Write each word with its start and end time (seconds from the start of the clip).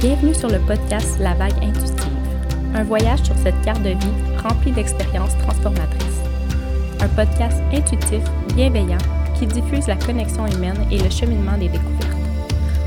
Bienvenue 0.00 0.32
sur 0.32 0.48
le 0.48 0.60
podcast 0.60 1.18
La 1.18 1.34
Vague 1.34 1.60
Intuitive, 1.60 2.12
un 2.72 2.84
voyage 2.84 3.20
sur 3.24 3.34
cette 3.38 3.60
carte 3.62 3.82
de 3.82 3.88
vie 3.88 4.38
remplie 4.40 4.70
d'expériences 4.70 5.36
transformatrices. 5.38 6.22
Un 7.00 7.08
podcast 7.08 7.56
intuitif, 7.72 8.22
bienveillant, 8.54 8.98
qui 9.36 9.48
diffuse 9.48 9.88
la 9.88 9.96
connexion 9.96 10.46
humaine 10.46 10.86
et 10.92 10.98
le 10.98 11.10
cheminement 11.10 11.58
des 11.58 11.68
découvertes. 11.68 12.16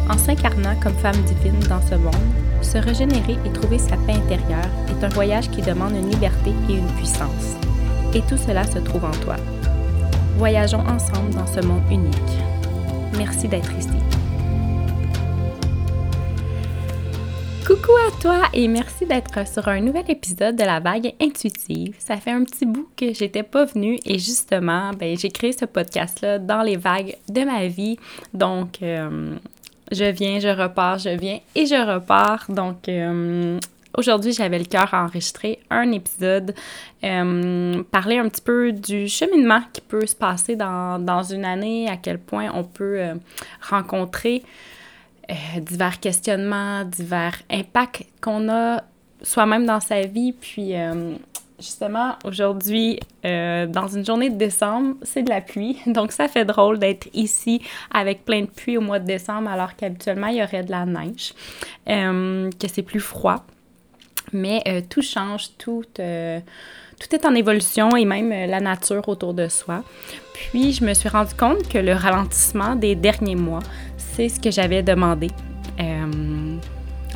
En 0.09 0.17
s'incarnant 0.17 0.79
comme 0.81 0.93
femme 0.93 1.21
divine 1.23 1.59
dans 1.67 1.81
ce 1.81 1.95
monde, 1.95 2.15
se 2.61 2.77
régénérer 2.77 3.37
et 3.45 3.51
trouver 3.51 3.77
sa 3.77 3.97
paix 3.97 4.13
intérieure 4.13 4.69
est 4.87 5.03
un 5.03 5.09
voyage 5.09 5.49
qui 5.49 5.61
demande 5.61 5.91
une 5.91 6.11
liberté 6.11 6.53
et 6.69 6.75
une 6.75 6.95
puissance. 6.95 7.57
Et 8.13 8.21
tout 8.21 8.37
cela 8.37 8.63
se 8.63 8.79
trouve 8.79 9.03
en 9.03 9.11
toi. 9.11 9.35
Voyageons 10.37 10.87
ensemble 10.87 11.33
dans 11.33 11.47
ce 11.47 11.59
monde 11.59 11.83
unique. 11.91 12.15
Merci 13.17 13.49
d'être 13.49 13.73
ici. 13.77 14.20
Toi 18.21 18.43
et 18.53 18.67
merci 18.67 19.07
d'être 19.07 19.47
sur 19.47 19.67
un 19.67 19.79
nouvel 19.79 20.03
épisode 20.07 20.55
de 20.55 20.63
la 20.63 20.79
vague 20.79 21.11
intuitive. 21.19 21.95
Ça 21.97 22.17
fait 22.17 22.29
un 22.29 22.43
petit 22.43 22.67
bout 22.67 22.87
que 22.95 23.13
j'étais 23.13 23.41
pas 23.41 23.65
venue 23.65 23.97
et 24.05 24.19
justement, 24.19 24.91
ben, 24.91 25.17
j'ai 25.17 25.29
créé 25.29 25.53
ce 25.53 25.65
podcast-là 25.65 26.37
dans 26.37 26.61
les 26.61 26.77
vagues 26.77 27.15
de 27.29 27.41
ma 27.43 27.65
vie. 27.65 27.97
Donc, 28.31 28.83
euh, 28.83 29.35
je 29.91 30.05
viens, 30.05 30.39
je 30.39 30.49
repars, 30.49 30.99
je 30.99 31.09
viens 31.09 31.39
et 31.55 31.65
je 31.65 31.93
repars. 31.93 32.45
Donc, 32.49 32.87
euh, 32.89 33.59
Aujourd'hui, 33.97 34.31
j'avais 34.31 34.57
le 34.57 34.63
cœur 34.63 34.93
à 34.93 35.03
enregistrer 35.03 35.59
un 35.69 35.91
épisode, 35.91 36.55
euh, 37.03 37.83
parler 37.91 38.19
un 38.19 38.29
petit 38.29 38.41
peu 38.41 38.71
du 38.71 39.09
cheminement 39.09 39.59
qui 39.73 39.81
peut 39.81 40.05
se 40.05 40.15
passer 40.15 40.55
dans, 40.55 40.97
dans 40.97 41.23
une 41.23 41.43
année, 41.43 41.89
à 41.89 41.97
quel 41.97 42.17
point 42.17 42.49
on 42.53 42.63
peut 42.63 43.01
rencontrer 43.69 44.43
divers 45.61 45.99
questionnements, 45.99 46.83
divers 46.85 47.41
impacts 47.49 48.05
qu'on 48.21 48.49
a 48.49 48.83
soi-même 49.21 49.65
dans 49.65 49.79
sa 49.79 50.01
vie. 50.01 50.33
Puis, 50.33 50.73
justement, 51.59 52.15
aujourd'hui, 52.23 52.99
dans 53.23 53.87
une 53.87 54.05
journée 54.05 54.29
de 54.29 54.37
décembre, 54.37 54.95
c'est 55.03 55.23
de 55.23 55.29
la 55.29 55.41
pluie. 55.41 55.77
Donc, 55.85 56.11
ça 56.11 56.27
fait 56.27 56.45
drôle 56.45 56.79
d'être 56.79 57.07
ici 57.13 57.61
avec 57.93 58.25
plein 58.25 58.41
de 58.41 58.49
pluie 58.49 58.77
au 58.77 58.81
mois 58.81 58.99
de 58.99 59.05
décembre, 59.05 59.49
alors 59.49 59.75
qu'habituellement, 59.75 60.27
il 60.27 60.37
y 60.37 60.43
aurait 60.43 60.63
de 60.63 60.71
la 60.71 60.85
neige, 60.85 61.33
que 61.85 62.67
c'est 62.67 62.83
plus 62.83 62.99
froid. 62.99 63.45
Mais 64.33 64.61
euh, 64.67 64.81
tout 64.87 65.01
change, 65.01 65.49
tout, 65.57 65.83
euh, 65.99 66.39
tout 66.99 67.15
est 67.15 67.25
en 67.25 67.35
évolution 67.35 67.95
et 67.95 68.05
même 68.05 68.31
euh, 68.31 68.47
la 68.47 68.59
nature 68.59 69.07
autour 69.09 69.33
de 69.33 69.47
soi. 69.47 69.83
Puis 70.33 70.73
je 70.73 70.85
me 70.85 70.93
suis 70.93 71.09
rendu 71.09 71.33
compte 71.33 71.67
que 71.67 71.77
le 71.77 71.93
ralentissement 71.93 72.75
des 72.75 72.95
derniers 72.95 73.35
mois, 73.35 73.61
c'est 74.13 74.29
ce 74.29 74.39
que 74.39 74.51
j'avais 74.51 74.83
demandé 74.83 75.27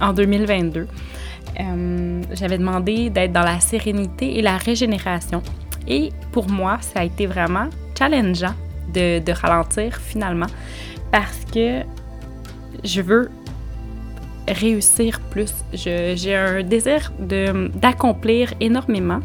en 0.02 0.14
2022. 0.14 0.88
j'avais 2.34 2.58
demandé 2.58 3.10
d'être 3.10 3.32
dans 3.32 3.44
la 3.44 3.60
sérénité 3.60 4.38
et 4.38 4.42
la 4.42 4.58
régénération. 4.58 5.42
Et 5.88 6.12
pour 6.32 6.50
moi, 6.50 6.78
ça 6.82 7.02
a 7.02 7.04
été 7.04 7.28
vraiment 7.28 7.70
challengeant 7.98 8.56
de, 8.94 9.20
de 9.20 9.32
ralentir 9.32 9.98
finalement 9.98 10.48
parce 11.12 11.46
que 11.54 11.84
je 12.84 13.02
veux 13.02 13.30
réussir 14.48 15.20
plus. 15.30 15.54
J'ai 15.74 16.36
un 16.36 16.64
désir 16.64 17.12
d'accomplir 17.20 18.54
énormément 18.60 19.20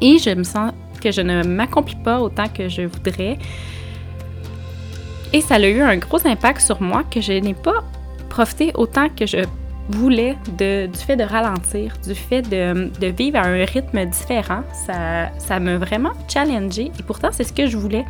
et 0.00 0.18
je 0.18 0.30
me 0.30 0.44
sens 0.44 0.72
que 1.00 1.10
je 1.10 1.20
ne 1.20 1.42
m'accomplis 1.42 1.96
pas 1.96 2.20
autant 2.20 2.48
que 2.48 2.68
je 2.68 2.82
voudrais. 2.82 3.38
Et 5.32 5.40
ça 5.40 5.54
a 5.54 5.60
eu 5.60 5.80
un 5.80 5.96
gros 5.96 6.26
impact 6.26 6.60
sur 6.60 6.82
moi 6.82 7.04
que 7.04 7.20
je 7.20 7.32
n'ai 7.32 7.54
pas 7.54 7.84
profité 8.28 8.72
autant 8.74 9.08
que 9.08 9.26
je 9.26 9.38
voulais 9.88 10.36
du 10.58 10.98
fait 10.98 11.16
de 11.16 11.24
ralentir, 11.24 11.94
du 12.06 12.14
fait 12.14 12.42
de, 12.42 13.06
vivre 13.06 13.38
à 13.38 13.46
un 13.46 13.64
rythme 13.64 14.04
différent. 14.06 14.62
Ça, 14.86 15.30
ça 15.38 15.58
m'a 15.58 15.78
vraiment 15.78 16.12
challengé 16.28 16.92
et 16.98 17.02
pourtant 17.02 17.28
c'est 17.32 17.44
ce 17.44 17.52
que 17.52 17.66
je 17.66 17.76
voulais. 17.76 18.04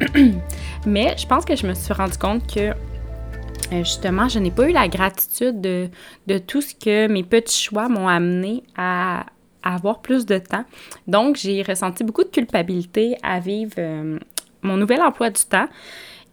Mais 0.86 1.14
je 1.16 1.26
pense 1.26 1.44
que 1.44 1.56
je 1.56 1.66
me 1.66 1.74
suis 1.74 1.92
rendu 1.92 2.16
compte 2.18 2.46
que 2.52 2.72
euh, 3.72 3.78
justement, 3.78 4.28
je 4.28 4.38
n'ai 4.38 4.50
pas 4.50 4.68
eu 4.68 4.72
la 4.72 4.88
gratitude 4.88 5.60
de, 5.60 6.38
tout 6.38 6.60
ce 6.60 6.74
que 6.74 7.08
mes 7.08 7.24
petits 7.24 7.60
choix 7.60 7.88
m'ont 7.88 8.08
amené 8.08 8.62
à, 8.76 9.26
avoir 9.62 10.00
plus 10.00 10.26
de 10.26 10.38
temps. 10.38 10.64
Donc, 11.08 11.36
j'ai 11.36 11.62
ressenti 11.62 12.04
beaucoup 12.04 12.22
de 12.22 12.28
culpabilité 12.28 13.16
à 13.24 13.40
vivre 13.40 13.74
euh, 13.78 14.18
mon 14.62 14.76
nouvel 14.76 15.02
emploi 15.02 15.30
du 15.30 15.42
temps. 15.42 15.66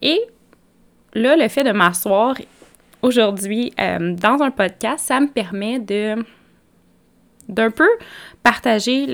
Et 0.04 0.22
là, 1.16 1.36
le 1.36 1.48
fait 1.48 1.64
de 1.64 1.72
m'asseoir 1.72 2.36
aujourd'hui 3.02 3.74
euh, 3.80 4.14
dans 4.14 4.44
un 4.44 4.52
podcast, 4.52 5.06
ça 5.08 5.20
me 5.20 5.28
permet 5.28 5.80
de 5.80 6.24
d'un 7.50 7.72
peu 7.72 7.90
partager 8.42 9.06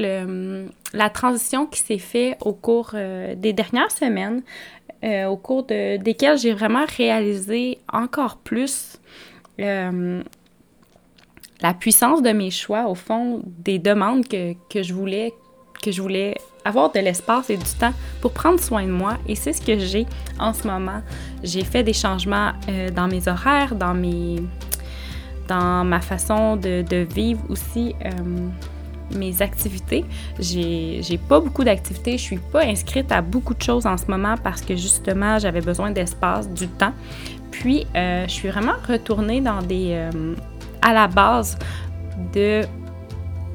la 0.93 1.09
transition 1.09 1.65
qui 1.65 1.79
s'est 1.79 1.97
faite 1.97 2.37
au 2.41 2.53
cours 2.53 2.91
des 2.93 3.53
dernières 3.53 3.89
semaines 3.89 4.43
euh, 5.01 5.27
au 5.27 5.37
cours 5.37 5.63
de, 5.63 5.95
desquels 5.95 6.37
j'ai 6.37 6.51
vraiment 6.51 6.83
réalisé 6.97 7.77
encore 7.91 8.35
plus 8.35 8.99
euh, 9.61 10.21
la 11.61 11.73
puissance 11.73 12.21
de 12.21 12.31
mes 12.31 12.51
choix, 12.51 12.85
au 12.87 12.95
fond, 12.95 13.41
des 13.45 13.79
demandes 13.79 14.27
que, 14.27 14.83
je 14.83 14.93
voulais 14.93 15.33
que 15.81 15.91
je 15.91 16.01
voulais 16.01 16.35
avoir 16.65 16.91
de 16.91 16.99
l'espace 16.99 17.49
et 17.49 17.57
du 17.57 17.71
temps 17.79 17.93
pour 18.21 18.31
prendre 18.31 18.59
soin 18.59 18.83
de 18.83 18.91
moi 18.91 19.17
et 19.27 19.35
c'est 19.35 19.53
ce 19.53 19.61
que 19.61 19.79
j'ai 19.79 20.05
en 20.39 20.53
ce 20.53 20.67
moment. 20.67 21.01
J'ai 21.43 21.63
fait 21.63 21.83
des 21.83 21.93
changements 21.93 22.51
euh, 22.67 22.89
dans 22.89 23.07
mes 23.07 23.27
horaires, 23.27 23.75
dans 23.75 23.93
mes 23.93 24.37
dans 25.47 25.83
ma 25.83 25.99
façon 25.99 26.57
de, 26.57 26.83
de 26.87 26.97
vivre 26.97 27.41
aussi 27.49 27.95
mes 29.15 29.41
activités. 29.41 30.05
J'ai 30.39 31.19
pas 31.27 31.39
beaucoup 31.39 31.63
d'activités. 31.63 32.17
Je 32.17 32.23
suis 32.23 32.37
pas 32.37 32.63
inscrite 32.65 33.11
à 33.11 33.21
beaucoup 33.21 33.53
de 33.53 33.61
choses 33.61 33.85
en 33.85 33.97
ce 33.97 34.05
moment 34.07 34.35
parce 34.43 34.61
que 34.61 34.75
justement, 34.75 35.39
j'avais 35.39 35.61
besoin 35.61 35.91
d'espace, 35.91 36.49
du 36.49 36.67
temps. 36.67 36.93
Puis, 37.51 37.85
euh, 37.95 38.25
je 38.27 38.31
suis 38.31 38.49
vraiment 38.49 38.75
retournée 38.87 39.41
dans 39.41 39.61
des. 39.61 39.89
Euh, 39.91 40.35
à 40.81 40.93
la 40.93 41.07
base 41.07 41.57
de 42.33 42.61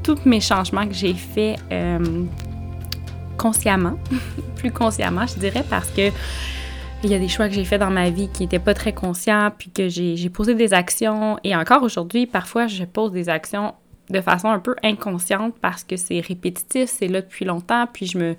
tous 0.03 0.19
mes 0.27 0.41
changements 0.41 0.87
que 0.87 0.93
j'ai 0.93 1.15
faits 1.15 1.59
euh, 1.73 2.25
consciemment, 3.45 3.99
plus 4.57 4.73
consciemment, 4.73 5.27
je 5.27 5.39
dirais, 5.39 5.65
parce 5.69 5.91
que 5.91 6.11
il 7.03 7.11
y 7.11 7.15
a 7.15 7.19
des 7.19 7.29
choix 7.29 7.47
que 7.49 7.55
j'ai 7.55 7.67
faits 7.67 7.81
dans 7.81 7.91
ma 7.91 8.09
vie 8.09 8.31
qui 8.33 8.43
n'étaient 8.43 8.59
pas 8.59 8.73
très 8.73 8.95
conscients, 8.95 9.51
puis 9.59 9.69
que 9.69 9.91
j'ai 9.91 10.31
posé 10.31 10.55
des 10.55 10.73
actions. 10.73 11.39
Et 11.45 11.55
encore 11.55 11.83
aujourd'hui, 11.83 12.27
parfois, 12.27 12.67
je 12.67 12.85
pose 12.85 13.13
des 13.13 13.29
actions 13.29 13.75
de 14.09 14.23
façon 14.23 14.49
un 14.49 14.59
peu 14.59 14.75
inconsciente 14.83 15.55
parce 15.61 15.85
que 15.85 15.97
c'est 15.97 16.21
répétitif, 16.21 16.89
c'est 16.89 17.09
là 17.09 17.21
depuis 17.21 17.45
longtemps, 17.45 17.87
puis 17.93 18.07
je 18.07 18.17
me, 18.17 18.37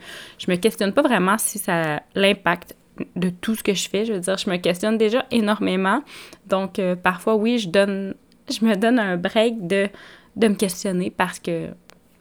me 0.47 0.55
questionne 0.55 0.93
pas 0.93 1.03
vraiment 1.03 1.37
si 1.37 1.59
ça 1.59 2.01
l'impact 2.15 2.75
de 3.15 3.29
tout 3.29 3.53
ce 3.53 3.61
que 3.61 3.75
je 3.75 3.87
fais. 3.87 4.05
Je 4.05 4.13
veux 4.13 4.19
dire, 4.19 4.37
je 4.39 4.49
me 4.49 4.57
questionne 4.57 4.97
déjà 4.97 5.27
énormément. 5.29 6.01
Donc, 6.47 6.79
euh, 6.79 6.95
parfois, 6.95 7.35
oui, 7.35 7.59
je 7.59 7.67
me 8.65 8.75
donne 8.75 8.97
un 8.97 9.17
break 9.17 9.67
de, 9.67 9.87
de 10.35 10.47
me 10.47 10.55
questionner 10.55 11.11
parce 11.11 11.37
que 11.37 11.67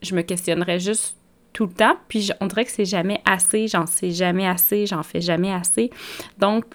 je 0.02 0.14
me 0.14 0.20
questionnerais 0.20 0.78
juste 0.78 1.16
tout 1.54 1.64
le 1.64 1.72
temps, 1.72 1.96
puis 2.08 2.30
on 2.40 2.46
dirait 2.46 2.66
que 2.66 2.70
c'est 2.70 2.84
jamais 2.84 3.22
assez, 3.24 3.66
j'en 3.68 3.86
sais 3.86 4.10
jamais 4.10 4.46
assez, 4.46 4.84
j'en 4.86 5.02
fais 5.02 5.22
jamais 5.22 5.52
assez. 5.52 5.88
Donc, 6.36 6.66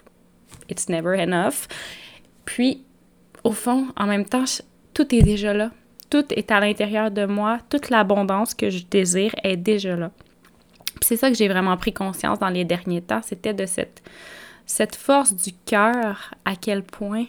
it's 0.68 0.88
never 0.88 1.16
enough. 1.22 1.68
Puis, 2.44 2.82
au 3.44 3.52
fond, 3.52 3.86
en 3.96 4.06
même 4.06 4.24
temps, 4.24 4.44
tout 4.92 5.14
est 5.14 5.22
déjà 5.22 5.54
là 5.54 5.70
tout 6.10 6.24
est 6.34 6.50
à 6.50 6.60
l'intérieur 6.60 7.10
de 7.10 7.24
moi, 7.24 7.60
toute 7.70 7.88
l'abondance 7.88 8.52
que 8.52 8.68
je 8.68 8.84
désire 8.84 9.32
est 9.42 9.56
déjà 9.56 9.96
là. 9.96 10.10
C'est 11.00 11.16
ça 11.16 11.30
que 11.30 11.36
j'ai 11.36 11.48
vraiment 11.48 11.76
pris 11.76 11.92
conscience 11.92 12.38
dans 12.40 12.48
les 12.48 12.64
derniers 12.64 13.00
temps, 13.00 13.22
c'était 13.22 13.54
de 13.54 13.64
cette, 13.64 14.02
cette 14.66 14.96
force 14.96 15.34
du 15.34 15.52
cœur, 15.64 16.34
à 16.44 16.56
quel 16.56 16.82
point 16.82 17.26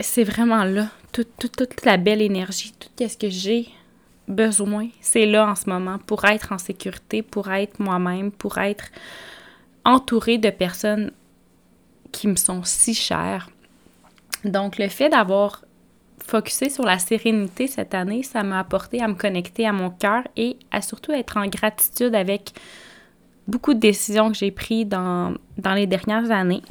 c'est 0.00 0.24
vraiment 0.24 0.64
là, 0.64 0.88
toute, 1.12 1.36
toute, 1.38 1.84
la 1.84 1.96
belle 1.96 2.20
énergie, 2.20 2.72
tout 2.78 3.08
ce 3.08 3.16
que 3.16 3.30
j'ai 3.30 3.68
besoin, 4.28 4.88
c'est 5.00 5.26
là 5.26 5.46
en 5.48 5.54
ce 5.54 5.68
moment 5.68 5.98
pour 5.98 6.24
être 6.24 6.52
en 6.52 6.58
sécurité, 6.58 7.22
pour 7.22 7.50
être 7.50 7.78
moi-même, 7.80 8.30
pour 8.30 8.58
être 8.58 8.86
entourée 9.84 10.38
de 10.38 10.50
personnes 10.50 11.12
qui 12.12 12.28
me 12.28 12.36
sont 12.36 12.62
si 12.64 12.94
chères. 12.94 13.50
Donc, 14.44 14.78
le 14.78 14.88
fait 14.88 15.08
d'avoir 15.08 15.64
focuser 16.24 16.70
sur 16.70 16.84
la 16.84 16.98
sérénité 16.98 17.66
cette 17.66 17.94
année, 17.94 18.22
ça 18.22 18.42
m'a 18.42 18.60
apporté 18.60 19.02
à 19.02 19.08
me 19.08 19.14
connecter 19.14 19.66
à 19.66 19.72
mon 19.72 19.90
cœur 19.90 20.22
et 20.36 20.56
à 20.70 20.80
surtout 20.80 21.12
être 21.12 21.36
en 21.36 21.46
gratitude 21.46 22.14
avec 22.14 22.52
beaucoup 23.46 23.74
de 23.74 23.80
décisions 23.80 24.30
que 24.30 24.38
j'ai 24.38 24.50
prises 24.50 24.86
dans, 24.86 25.34
dans 25.58 25.74
les 25.74 25.86
dernières 25.86 26.30
années. 26.30 26.62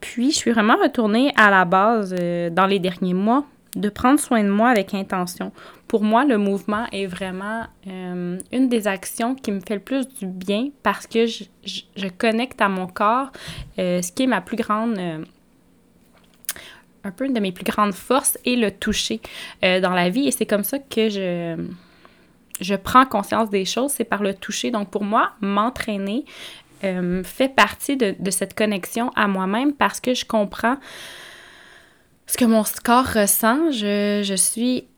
Puis, 0.00 0.32
je 0.32 0.36
suis 0.36 0.50
vraiment 0.50 0.76
retournée 0.76 1.32
à 1.36 1.50
la 1.50 1.64
base 1.64 2.14
euh, 2.18 2.50
dans 2.50 2.66
les 2.66 2.80
derniers 2.80 3.14
mois 3.14 3.44
de 3.76 3.88
prendre 3.88 4.18
soin 4.18 4.42
de 4.42 4.48
moi 4.48 4.70
avec 4.70 4.94
intention. 4.94 5.52
Pour 5.88 6.02
moi, 6.02 6.24
le 6.24 6.36
mouvement 6.36 6.86
est 6.90 7.06
vraiment 7.06 7.64
euh, 7.86 8.38
une 8.52 8.68
des 8.68 8.88
actions 8.88 9.34
qui 9.34 9.52
me 9.52 9.60
fait 9.60 9.74
le 9.74 9.80
plus 9.80 10.08
du 10.08 10.26
bien 10.26 10.70
parce 10.82 11.06
que 11.06 11.26
je, 11.26 11.44
je, 11.64 12.08
connecte 12.08 12.60
à 12.60 12.68
mon 12.68 12.86
corps, 12.88 13.30
euh, 13.78 14.02
ce 14.02 14.10
qui 14.10 14.24
est 14.24 14.26
ma 14.26 14.40
plus 14.40 14.56
grande 14.56 14.98
un 17.04 17.10
peu 17.12 17.24
une 17.24 17.34
de 17.34 17.40
mes 17.40 17.52
plus 17.52 17.64
grandes 17.64 17.94
forces 17.94 18.36
est 18.44 18.56
le 18.56 18.72
toucher 18.72 19.20
dans 19.62 19.92
la 19.92 20.10
vie. 20.10 20.26
Et 20.26 20.32
c'est 20.32 20.44
comme 20.44 20.64
ça 20.64 20.80
que 20.80 21.08
je, 21.08 21.56
je 22.60 22.74
prends 22.74 23.06
conscience 23.06 23.48
des 23.48 23.64
choses, 23.64 23.92
c'est 23.92 24.02
par 24.02 24.24
le 24.24 24.34
toucher. 24.34 24.72
Donc 24.72 24.90
pour 24.90 25.04
moi, 25.04 25.30
m'entraîner 25.40 26.24
fait 26.80 27.54
partie 27.54 27.96
de, 27.96 28.16
de, 28.18 28.30
cette 28.32 28.54
connexion 28.54 29.12
à 29.14 29.28
moi-même 29.28 29.72
parce 29.72 30.00
que 30.00 30.14
je 30.14 30.24
comprends 30.24 30.78
ce 32.26 32.36
que 32.36 32.44
mon 32.44 32.64
corps 32.84 33.06
ressent. 33.06 33.70
Je, 33.70 34.22
je 34.24 34.34
suis 34.34 34.88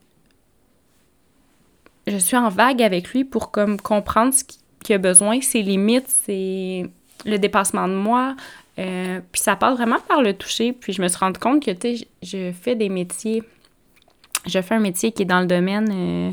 je 2.09 2.17
suis 2.17 2.37
en 2.37 2.49
vague 2.49 2.81
avec 2.81 3.09
lui 3.09 3.23
pour 3.23 3.51
comme 3.51 3.79
comprendre 3.79 4.33
ce 4.33 4.43
qu'il 4.83 4.95
a 4.95 4.97
besoin, 4.97 5.41
ses 5.41 5.61
limites, 5.61 6.07
c'est 6.07 6.89
le 7.25 7.37
dépassement 7.37 7.87
de 7.87 7.93
moi. 7.93 8.35
Euh, 8.79 9.19
puis 9.31 9.41
ça 9.41 9.55
passe 9.55 9.75
vraiment 9.75 9.99
par 10.07 10.21
le 10.21 10.33
toucher. 10.33 10.73
Puis 10.73 10.93
je 10.93 11.01
me 11.01 11.07
suis 11.07 11.17
rendu 11.17 11.39
compte 11.39 11.63
que, 11.63 11.71
tu 11.71 11.97
sais, 11.97 12.07
je 12.21 12.51
fais 12.51 12.75
des 12.75 12.89
métiers. 12.89 13.43
Je 14.45 14.61
fais 14.61 14.75
un 14.75 14.79
métier 14.79 15.11
qui 15.11 15.23
est 15.23 15.25
dans 15.25 15.41
le 15.41 15.47
domaine 15.47 15.89
euh, 15.91 16.31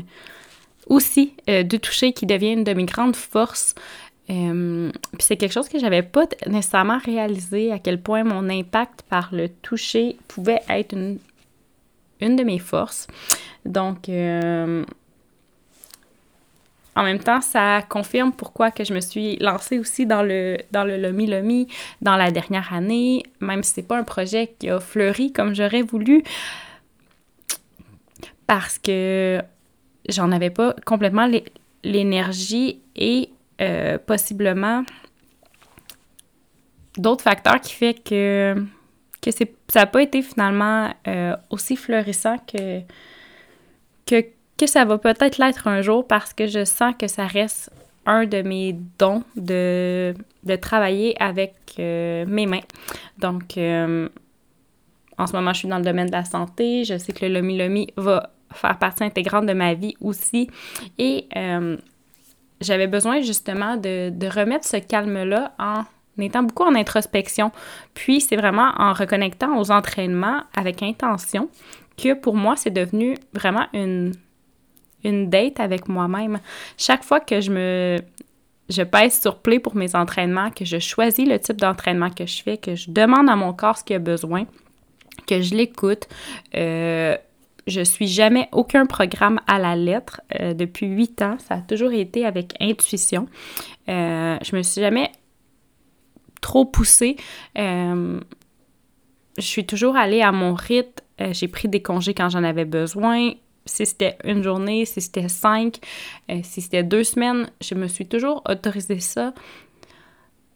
aussi 0.87 1.33
euh, 1.49 1.63
du 1.63 1.79
toucher, 1.79 2.13
qui 2.13 2.25
devient 2.25 2.53
une 2.53 2.63
de 2.63 2.73
mes 2.73 2.85
grandes 2.85 3.17
forces. 3.17 3.75
puis 4.27 4.91
c'est 5.19 5.35
quelque 5.35 5.51
chose 5.51 5.67
que 5.67 5.79
j'avais 5.79 6.03
pas 6.03 6.25
nécessairement 6.47 6.99
réalisé 6.99 7.71
à 7.71 7.79
quel 7.79 8.01
point 8.01 8.23
mon 8.23 8.49
impact 8.49 9.01
par 9.09 9.29
le 9.33 9.49
toucher 9.49 10.17
pouvait 10.29 10.61
être 10.69 10.93
une, 10.93 11.19
une 12.21 12.37
de 12.37 12.43
mes 12.43 12.59
forces. 12.59 13.07
Donc, 13.65 14.09
en 16.97 17.03
même 17.03 17.19
temps, 17.19 17.41
ça 17.41 17.83
confirme 17.87 18.31
pourquoi 18.31 18.71
que 18.71 18.83
je 18.83 18.91
me 18.91 19.01
suis 19.01 19.35
lancée 19.37 19.77
aussi 19.77 20.07
dans 20.07 20.23
le, 20.23 20.57
dans 20.71 20.83
le 20.83 20.97
Lomi 20.97 21.27
Lomi 21.27 21.67
dans 22.01 22.15
la 22.15 22.31
dernière 22.31 22.73
année, 22.73 23.21
même 23.39 23.61
si 23.61 23.73
c'est 23.75 23.87
pas 23.87 23.99
un 23.99 24.03
projet 24.03 24.55
qui 24.57 24.67
a 24.67 24.79
fleuri 24.79 25.31
comme 25.31 25.53
j'aurais 25.53 25.83
voulu, 25.83 26.23
parce 28.47 28.79
que 28.79 29.39
j'en 30.09 30.31
avais 30.31 30.49
pas 30.49 30.73
complètement 30.87 31.29
l'énergie 31.83 32.81
et 32.95 33.29
euh, 33.61 33.99
possiblement 33.99 34.83
d'autres 36.97 37.23
facteurs 37.23 37.61
qui 37.61 37.73
fait 37.75 37.93
que, 37.93 38.55
que 39.21 39.29
ça 39.29 39.81
n'a 39.81 39.85
pas 39.85 40.01
été 40.01 40.23
finalement 40.23 40.91
euh, 41.07 41.35
aussi 41.51 41.75
fleurissant 41.75 42.37
que, 42.39 42.81
que 44.07 44.25
que 44.57 44.67
ça 44.67 44.85
va 44.85 44.97
peut-être 44.97 45.37
l'être 45.37 45.67
un 45.67 45.81
jour 45.81 46.07
parce 46.07 46.33
que 46.33 46.47
je 46.47 46.65
sens 46.65 46.93
que 46.97 47.07
ça 47.07 47.27
reste 47.27 47.71
un 48.05 48.25
de 48.25 48.41
mes 48.41 48.75
dons 48.97 49.23
de, 49.35 50.15
de 50.43 50.55
travailler 50.55 51.21
avec 51.21 51.53
euh, 51.77 52.25
mes 52.27 52.45
mains. 52.45 52.61
Donc, 53.19 53.57
euh, 53.57 54.07
en 55.17 55.27
ce 55.27 55.33
moment, 55.33 55.53
je 55.53 55.59
suis 55.59 55.67
dans 55.67 55.77
le 55.77 55.83
domaine 55.83 56.07
de 56.07 56.13
la 56.13 56.23
santé. 56.23 56.85
Je 56.85 56.97
sais 56.97 57.11
que 57.11 57.25
le 57.25 57.33
Lomi 57.33 57.57
Lomi 57.57 57.87
va 57.97 58.31
faire 58.53 58.77
partie 58.79 59.03
intégrante 59.03 59.45
de 59.45 59.53
ma 59.53 59.73
vie 59.73 59.95
aussi. 59.99 60.49
Et 60.97 61.27
euh, 61.35 61.75
j'avais 62.61 62.87
besoin 62.87 63.21
justement 63.21 63.75
de, 63.75 64.09
de 64.09 64.27
remettre 64.27 64.65
ce 64.65 64.77
calme-là 64.77 65.51
en 65.59 65.83
étant 66.19 66.43
beaucoup 66.43 66.63
en 66.63 66.75
introspection. 66.75 67.51
Puis, 67.93 68.21
c'est 68.21 68.37
vraiment 68.37 68.71
en 68.77 68.93
reconnectant 68.93 69.59
aux 69.59 69.69
entraînements 69.69 70.43
avec 70.55 70.81
intention 70.81 71.49
que 71.97 72.13
pour 72.13 72.35
moi, 72.35 72.55
c'est 72.55 72.69
devenu 72.69 73.17
vraiment 73.33 73.65
une 73.73 74.13
une 75.03 75.29
date 75.29 75.59
avec 75.59 75.87
moi-même. 75.87 76.39
Chaque 76.77 77.03
fois 77.03 77.19
que 77.19 77.41
je 77.41 77.51
me 77.51 77.97
je 78.69 78.81
pèse 78.81 79.21
sur 79.21 79.37
play 79.37 79.59
pour 79.59 79.75
mes 79.75 79.95
entraînements, 79.95 80.51
que 80.51 80.65
je 80.65 80.79
choisis 80.79 81.27
le 81.27 81.39
type 81.39 81.57
d'entraînement 81.57 82.09
que 82.09 82.25
je 82.25 82.43
fais, 82.43 82.57
que 82.57 82.75
je 82.75 82.91
demande 82.91 83.29
à 83.29 83.35
mon 83.35 83.53
corps 83.53 83.77
ce 83.77 83.83
qu'il 83.83 83.95
a 83.95 83.99
besoin, 83.99 84.45
que 85.25 85.41
je 85.41 85.55
l'écoute. 85.55 86.07
Euh, 86.55 87.15
je 87.67 87.81
suis 87.81 88.07
jamais 88.07 88.47
aucun 88.51 88.85
programme 88.85 89.39
à 89.45 89.59
la 89.59 89.75
lettre 89.75 90.21
euh, 90.39 90.53
depuis 90.53 90.87
huit 90.87 91.21
ans. 91.21 91.37
Ça 91.39 91.55
a 91.55 91.61
toujours 91.61 91.91
été 91.91 92.25
avec 92.25 92.53
intuition. 92.61 93.27
Euh, 93.89 94.37
je 94.41 94.55
me 94.55 94.63
suis 94.63 94.81
jamais 94.81 95.11
trop 96.41 96.65
poussée. 96.65 97.17
Euh, 97.57 98.19
je 99.37 99.43
suis 99.43 99.65
toujours 99.65 99.95
allée 99.95 100.21
à 100.21 100.31
mon 100.31 100.53
rythme. 100.53 101.03
J'ai 101.31 101.47
pris 101.47 101.67
des 101.67 101.81
congés 101.81 102.13
quand 102.13 102.29
j'en 102.29 102.43
avais 102.43 102.65
besoin 102.65 103.31
si 103.67 103.85
c'était 103.85 104.17
une 104.23 104.43
journée, 104.43 104.85
si 104.85 105.01
c'était 105.01 105.29
cinq, 105.29 105.77
euh, 106.31 106.39
si 106.43 106.61
c'était 106.61 106.83
deux 106.83 107.03
semaines, 107.03 107.49
je 107.61 107.75
me 107.75 107.87
suis 107.87 108.07
toujours 108.07 108.41
autorisé 108.49 108.99
ça 108.99 109.33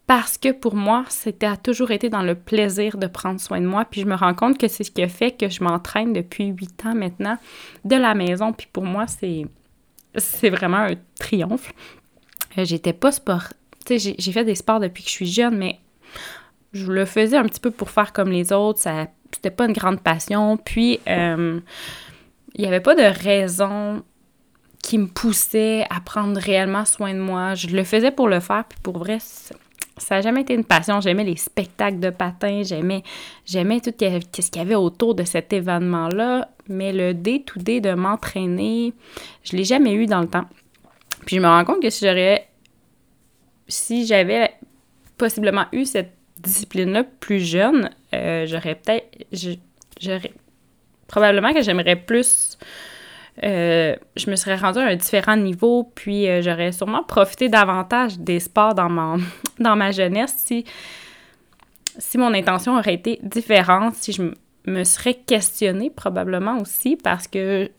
parce 0.06 0.36
que 0.36 0.52
pour 0.52 0.74
moi, 0.74 1.04
c'était 1.08 1.46
a 1.46 1.56
toujours 1.56 1.90
été 1.90 2.10
dans 2.10 2.22
le 2.22 2.34
plaisir 2.34 2.98
de 2.98 3.06
prendre 3.06 3.40
soin 3.40 3.60
de 3.60 3.66
moi. 3.66 3.84
Puis 3.84 4.02
je 4.02 4.06
me 4.06 4.14
rends 4.14 4.34
compte 4.34 4.58
que 4.58 4.68
c'est 4.68 4.84
ce 4.84 4.90
qui 4.90 5.02
a 5.02 5.08
fait 5.08 5.30
que 5.30 5.48
je 5.48 5.62
m'entraîne 5.62 6.12
depuis 6.12 6.48
huit 6.48 6.84
ans 6.84 6.94
maintenant 6.94 7.38
de 7.84 7.96
la 7.96 8.14
maison. 8.14 8.52
Puis 8.52 8.68
pour 8.70 8.84
moi, 8.84 9.06
c'est, 9.06 9.46
c'est 10.16 10.50
vraiment 10.50 10.78
un 10.78 10.94
triomphe. 11.18 11.72
Euh, 12.58 12.64
j'étais 12.64 12.92
pas 12.92 13.12
sport. 13.12 13.54
Tu 13.86 13.98
sais, 13.98 14.14
j'ai 14.18 14.32
fait 14.32 14.44
des 14.44 14.54
sports 14.54 14.80
depuis 14.80 15.02
que 15.02 15.08
je 15.08 15.14
suis 15.14 15.32
jeune, 15.32 15.56
mais 15.56 15.78
je 16.72 16.92
le 16.92 17.04
faisais 17.04 17.36
un 17.36 17.44
petit 17.44 17.60
peu 17.60 17.70
pour 17.70 17.90
faire 17.90 18.12
comme 18.12 18.30
les 18.30 18.52
autres. 18.52 18.80
Ça, 18.80 19.06
c'était 19.32 19.50
pas 19.50 19.66
une 19.66 19.72
grande 19.72 20.00
passion. 20.00 20.56
Puis, 20.56 21.00
euh, 21.08 21.60
il 22.54 22.62
n'y 22.62 22.66
avait 22.66 22.80
pas 22.80 22.94
de 22.94 23.02
raison 23.02 24.02
qui 24.82 24.98
me 24.98 25.06
poussait 25.06 25.86
à 25.90 26.00
prendre 26.00 26.38
réellement 26.38 26.84
soin 26.84 27.14
de 27.14 27.20
moi. 27.20 27.54
Je 27.54 27.68
le 27.68 27.84
faisais 27.84 28.10
pour 28.10 28.28
le 28.28 28.40
faire, 28.40 28.64
puis 28.68 28.78
pour 28.82 28.98
vrai, 28.98 29.18
ça 29.96 30.16
n'a 30.16 30.20
jamais 30.20 30.42
été 30.42 30.54
une 30.54 30.64
passion. 30.64 31.00
J'aimais 31.00 31.24
les 31.24 31.36
spectacles 31.36 32.00
de 32.00 32.10
patins, 32.10 32.62
j'aimais, 32.64 33.02
j'aimais 33.46 33.80
tout 33.80 33.90
ce 33.90 34.50
qu'il 34.50 34.56
y 34.56 34.60
avait 34.60 34.74
autour 34.74 35.14
de 35.14 35.22
cet 35.22 35.52
événement-là, 35.52 36.48
mais 36.68 36.92
le 36.92 37.14
day-to-day 37.14 37.80
de 37.80 37.94
m'entraîner, 37.94 38.92
je 39.44 39.56
l'ai 39.56 39.64
jamais 39.64 39.94
eu 39.94 40.06
dans 40.06 40.20
le 40.20 40.28
temps. 40.28 40.46
Puis 41.26 41.36
je 41.36 41.40
me 41.40 41.46
rends 41.46 41.64
compte 41.64 41.80
que 41.80 41.90
si 41.90 42.04
j'aurais, 42.04 42.48
si 43.68 44.06
j'avais 44.06 44.52
possiblement 45.16 45.66
eu 45.72 45.84
cette 45.84 46.12
discipline-là 46.40 47.04
plus 47.04 47.38
jeune, 47.38 47.90
euh, 48.14 48.46
j'aurais 48.46 48.74
peut-être, 48.74 49.06
j'aurais 50.00 50.32
probablement 51.12 51.52
que 51.52 51.62
j'aimerais 51.62 51.96
plus. 51.96 52.58
Euh, 53.44 53.94
je 54.16 54.30
me 54.30 54.36
serais 54.36 54.56
rendue 54.56 54.80
à 54.80 54.86
un 54.86 54.96
différent 54.96 55.36
niveau, 55.36 55.90
puis 55.94 56.28
euh, 56.28 56.42
j'aurais 56.42 56.72
sûrement 56.72 57.04
profité 57.04 57.48
davantage 57.48 58.18
des 58.18 58.40
sports 58.40 58.74
dans, 58.74 58.88
ma 59.76 59.90
jeunesse 59.92 60.34
si, 60.38 60.64
si 61.98 62.18
mon 62.18 62.34
intention 62.34 62.76
aurait 62.76 62.94
été 62.94 63.20
différente, 63.22 63.94
si 63.94 64.12
je 64.12 64.22
me 64.66 64.84
serais 64.84 65.14
questionnée 65.14 65.90
probablement 65.90 66.58
aussi, 66.58 66.96
parce 66.96 67.28
que 67.28 67.70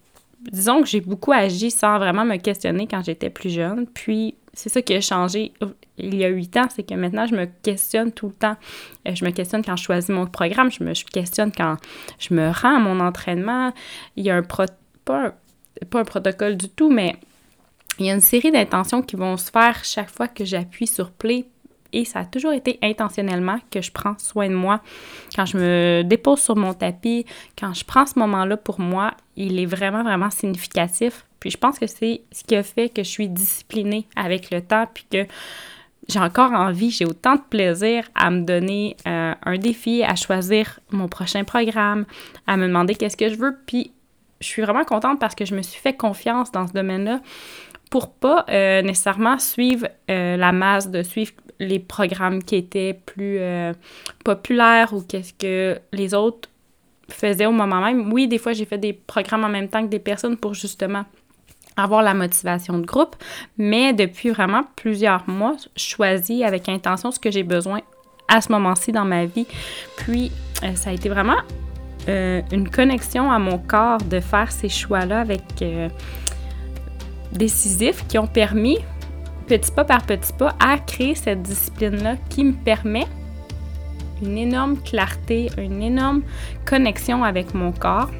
disons 0.51 0.81
que 0.81 0.87
j'ai 0.87 1.01
beaucoup 1.01 1.31
agi 1.31 1.71
sans 1.71 1.97
vraiment 1.97 2.25
me 2.25 2.37
questionner 2.37 2.87
quand 2.87 3.03
j'étais 3.03 3.29
plus 3.29 3.49
jeune, 3.49 3.87
puis 3.87 4.35
c'est 4.53 4.69
ça 4.69 4.81
qui 4.81 4.93
a 4.93 5.01
changé 5.01 5.51
il 5.97 6.15
y 6.15 6.25
a 6.25 6.27
huit 6.27 6.55
ans, 6.57 6.67
c'est 6.73 6.83
que 6.83 6.95
maintenant, 6.95 7.27
je 7.27 7.35
me 7.35 7.45
questionne 7.45 8.11
tout 8.11 8.27
le 8.27 8.33
temps. 8.33 8.55
Euh, 9.07 9.13
je 9.13 9.25
me 9.25 9.31
questionne 9.31 9.63
quand 9.63 9.75
je 9.75 9.83
choisis 9.83 10.09
mon 10.09 10.25
programme, 10.25 10.71
je 10.71 10.83
me 10.83 10.93
questionne 11.11 11.51
quand 11.51 11.77
je 12.19 12.33
me 12.33 12.49
rends 12.49 12.77
à 12.77 12.79
mon 12.79 12.99
entraînement. 12.99 13.73
Il 14.15 14.25
y 14.25 14.31
a 14.31 14.35
un 14.35 14.43
pas, 14.43 14.65
pas 15.05 15.99
un 15.99 16.03
protocole 16.03 16.57
du 16.57 16.69
tout, 16.69 16.89
mais 16.89 17.15
il 17.99 18.07
y 18.07 18.11
a 18.11 18.13
une 18.13 18.21
série 18.21 18.51
d'intentions 18.51 19.01
qui 19.01 19.15
vont 19.15 19.37
se 19.37 19.51
faire 19.51 19.83
chaque 19.83 20.09
fois 20.09 20.27
que 20.27 20.45
j'appuie 20.45 20.87
sur 20.87 21.11
play. 21.11 21.45
Et 21.95 22.05
ça 22.05 22.21
a 22.21 22.25
toujours 22.25 22.53
été 22.53 22.79
intentionnellement 22.81 23.59
que 23.69 23.79
je 23.79 23.91
prends 23.91 24.17
soin 24.17 24.49
de 24.49 24.55
moi. 24.55 24.81
Quand 25.35 25.45
je 25.45 25.57
me 25.57 26.01
dépose 26.03 26.39
sur 26.39 26.55
mon 26.55 26.73
tapis, 26.73 27.23
quand 27.55 27.71
je 27.75 27.85
prends 27.85 28.07
ce 28.07 28.17
moment-là 28.17 28.57
pour 28.57 28.79
moi, 28.79 29.11
il 29.35 29.59
est 29.59 29.67
vraiment, 29.67 30.01
vraiment 30.01 30.31
significatif. 30.31 31.23
Puis 31.43 31.51
je 31.51 31.57
pense 31.57 31.77
que 31.77 31.87
c'est 31.87 32.21
ce 32.31 32.45
qui 32.45 32.55
a 32.55 32.63
fait 32.63 32.87
que 32.87 33.03
je 33.03 33.09
suis 33.09 33.27
disciplinée 33.27 34.07
avec 34.15 34.49
le 34.49 34.61
temps, 34.61 34.87
puis 34.93 35.05
que 35.11 35.25
j'ai 36.07 36.19
encore 36.19 36.53
envie, 36.53 36.89
j'ai 36.89 37.03
autant 37.03 37.35
de 37.35 37.41
plaisir 37.41 38.07
à 38.15 38.31
me 38.31 38.43
donner 38.43 38.95
euh, 39.05 39.33
un 39.43 39.57
défi, 39.57 40.03
à 40.03 40.15
choisir 40.15 40.79
mon 40.91 41.09
prochain 41.09 41.43
programme, 41.43 42.05
à 42.47 42.55
me 42.55 42.65
demander 42.65 42.95
qu'est-ce 42.95 43.17
que 43.17 43.27
je 43.27 43.35
veux. 43.35 43.57
Puis 43.65 43.91
je 44.39 44.47
suis 44.47 44.61
vraiment 44.61 44.85
contente 44.85 45.19
parce 45.19 45.35
que 45.35 45.43
je 45.43 45.53
me 45.53 45.61
suis 45.61 45.81
fait 45.81 45.91
confiance 45.91 46.49
dans 46.49 46.65
ce 46.65 46.71
domaine-là 46.71 47.19
pour 47.91 48.13
pas 48.13 48.45
euh, 48.47 48.81
nécessairement 48.81 49.37
suivre 49.37 49.89
euh, 50.09 50.37
la 50.37 50.53
masse, 50.53 50.89
de 50.89 51.03
suivre 51.03 51.33
les 51.59 51.79
programmes 51.79 52.41
qui 52.41 52.55
étaient 52.55 52.97
plus 53.05 53.39
populaires 54.23 54.93
ou 54.93 55.01
qu'est-ce 55.01 55.33
que 55.33 55.77
les 55.91 56.13
autres 56.13 56.47
faisaient 57.09 57.47
au 57.47 57.51
moment 57.51 57.81
même. 57.81 58.13
Oui, 58.13 58.29
des 58.29 58.37
fois, 58.37 58.53
j'ai 58.53 58.63
fait 58.63 58.77
des 58.77 58.93
programmes 58.93 59.43
en 59.43 59.49
même 59.49 59.67
temps 59.67 59.83
que 59.83 59.89
des 59.89 59.99
personnes 59.99 60.37
pour 60.37 60.53
justement 60.53 61.03
avoir 61.77 62.01
la 62.01 62.13
motivation 62.13 62.77
de 62.77 62.85
groupe, 62.85 63.15
mais 63.57 63.93
depuis 63.93 64.29
vraiment 64.29 64.63
plusieurs 64.75 65.27
mois, 65.29 65.55
je 65.75 65.83
choisis 65.83 66.43
avec 66.43 66.69
intention 66.69 67.11
ce 67.11 67.19
que 67.19 67.31
j'ai 67.31 67.43
besoin 67.43 67.81
à 68.27 68.41
ce 68.41 68.51
moment-ci 68.51 68.91
dans 68.91 69.05
ma 69.05 69.25
vie. 69.25 69.47
Puis, 69.97 70.31
euh, 70.63 70.75
ça 70.75 70.89
a 70.89 70.93
été 70.93 71.09
vraiment 71.09 71.37
euh, 72.09 72.41
une 72.51 72.69
connexion 72.69 73.31
à 73.31 73.39
mon 73.39 73.57
corps 73.57 73.99
de 73.99 74.19
faire 74.19 74.51
ces 74.51 74.69
choix-là 74.69 75.21
avec 75.21 75.43
euh, 75.61 75.89
décisifs 77.31 78.05
qui 78.07 78.17
ont 78.17 78.27
permis, 78.27 78.77
petit 79.47 79.71
pas 79.71 79.85
par 79.85 80.05
petit 80.05 80.33
pas, 80.33 80.55
à 80.59 80.77
créer 80.79 81.15
cette 81.15 81.41
discipline-là 81.41 82.15
qui 82.29 82.43
me 82.43 82.53
permet 82.53 83.07
une 84.21 84.37
énorme 84.37 84.77
clarté, 84.81 85.49
une 85.57 85.81
énorme 85.81 86.21
connexion 86.65 87.23
avec 87.23 87.53
mon 87.53 87.71
corps. 87.71 88.11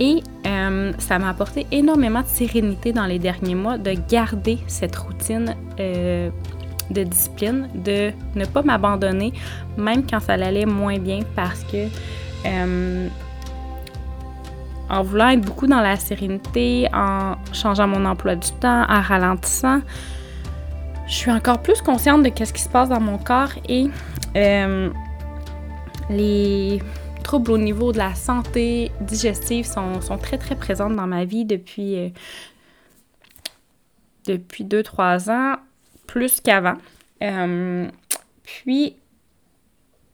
Et 0.00 0.22
euh, 0.46 0.92
ça 0.98 1.18
m'a 1.18 1.30
apporté 1.30 1.66
énormément 1.72 2.22
de 2.22 2.26
sérénité 2.26 2.92
dans 2.92 3.06
les 3.06 3.18
derniers 3.18 3.54
mois 3.54 3.78
de 3.78 3.94
garder 4.08 4.58
cette 4.66 4.94
routine 4.96 5.56
euh, 5.80 6.30
de 6.90 7.02
discipline, 7.02 7.68
de 7.74 8.12
ne 8.34 8.44
pas 8.44 8.62
m'abandonner, 8.62 9.32
même 9.76 10.04
quand 10.08 10.20
ça 10.20 10.34
allait 10.34 10.66
moins 10.66 10.98
bien, 10.98 11.20
parce 11.34 11.64
que 11.64 11.88
euh, 12.46 13.08
en 14.88 15.02
voulant 15.02 15.28
être 15.28 15.42
beaucoup 15.42 15.66
dans 15.66 15.80
la 15.80 15.96
sérénité, 15.96 16.88
en 16.94 17.34
changeant 17.52 17.88
mon 17.88 18.04
emploi 18.06 18.36
du 18.36 18.50
temps, 18.52 18.84
en 18.88 19.00
ralentissant, 19.00 19.80
je 21.06 21.14
suis 21.14 21.32
encore 21.32 21.60
plus 21.60 21.82
consciente 21.82 22.22
de 22.22 22.44
ce 22.44 22.52
qui 22.52 22.62
se 22.62 22.68
passe 22.68 22.88
dans 22.88 23.00
mon 23.00 23.18
corps 23.18 23.52
et 23.68 23.88
les 26.10 26.80
troubles 27.28 27.52
au 27.52 27.58
niveau 27.58 27.92
de 27.92 27.98
la 27.98 28.14
santé 28.14 28.90
digestive 29.02 29.66
sont, 29.66 30.00
très, 30.16 30.38
très 30.38 30.56
présentes 30.56 30.96
dans 30.96 31.06
ma 31.06 31.26
vie 31.26 31.44
depuis, 31.44 31.98
euh, 31.98 32.08
depuis 34.24 34.64
2-3 34.64 35.30
ans, 35.30 35.56
plus 36.06 36.40
qu'avant. 36.40 36.78
Euh, 37.22 37.86
puis, 38.44 38.96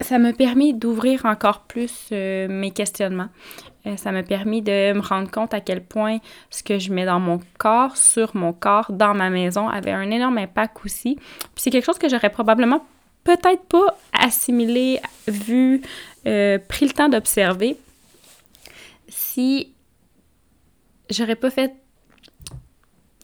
ça 0.01 0.19
m'a 0.19 0.33
permis 0.33 0.75
d'ouvrir 0.75 1.25
encore 1.25 1.61
plus 1.61 2.09
euh, 2.11 2.49
mes 2.49 2.73
questionnements. 2.73 3.29
ça 3.97 4.11
m'a 4.11 4.25
permis 4.25 4.61
de 4.61 4.95
me 4.95 5.01
rendre 5.01 5.31
compte 5.31 5.55
à 5.55 5.61
quel 5.61 5.85
point 5.85 6.19
ce 6.51 6.65
que 6.65 6.81
je 6.81 6.93
mets 6.93 7.07
dans 7.07 7.21
mon 7.21 7.39
corps, 7.59 7.97
sur 7.97 8.35
mon 8.35 8.53
corps, 8.53 8.91
dans 8.91 9.15
ma 9.15 9.31
maison, 9.31 9.69
avait 9.69 9.93
un 9.93 10.11
énorme 10.11 10.39
impact 10.39 10.79
aussi. 10.85 11.15
Puis 11.15 11.63
c'est 11.63 11.71
quelque 11.71 11.87
chose 11.87 11.99
que 11.99 12.09
j'aurais 12.09 12.31
probablement 12.31 12.85
peut-être 13.23 13.63
pas 13.69 13.97
assimilé, 14.13 15.01
vu, 15.29 15.81
euh, 16.27 16.59
pris 16.59 16.87
le 16.87 16.93
temps 16.93 17.09
d'observer 17.09 17.77
si 19.09 19.73
j'aurais 21.11 21.37
pas 21.37 21.51
fait 21.51 21.75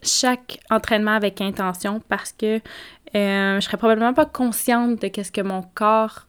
chaque 0.02 0.60
entraînement 0.70 1.12
avec 1.12 1.40
intention 1.40 2.00
parce 2.08 2.32
que 2.32 2.60
euh, 3.14 3.56
je 3.56 3.60
serais 3.60 3.76
probablement 3.76 4.14
pas 4.14 4.26
consciente 4.26 5.00
de 5.00 5.22
ce 5.22 5.32
que 5.32 5.40
mon 5.40 5.62
corps 5.74 6.26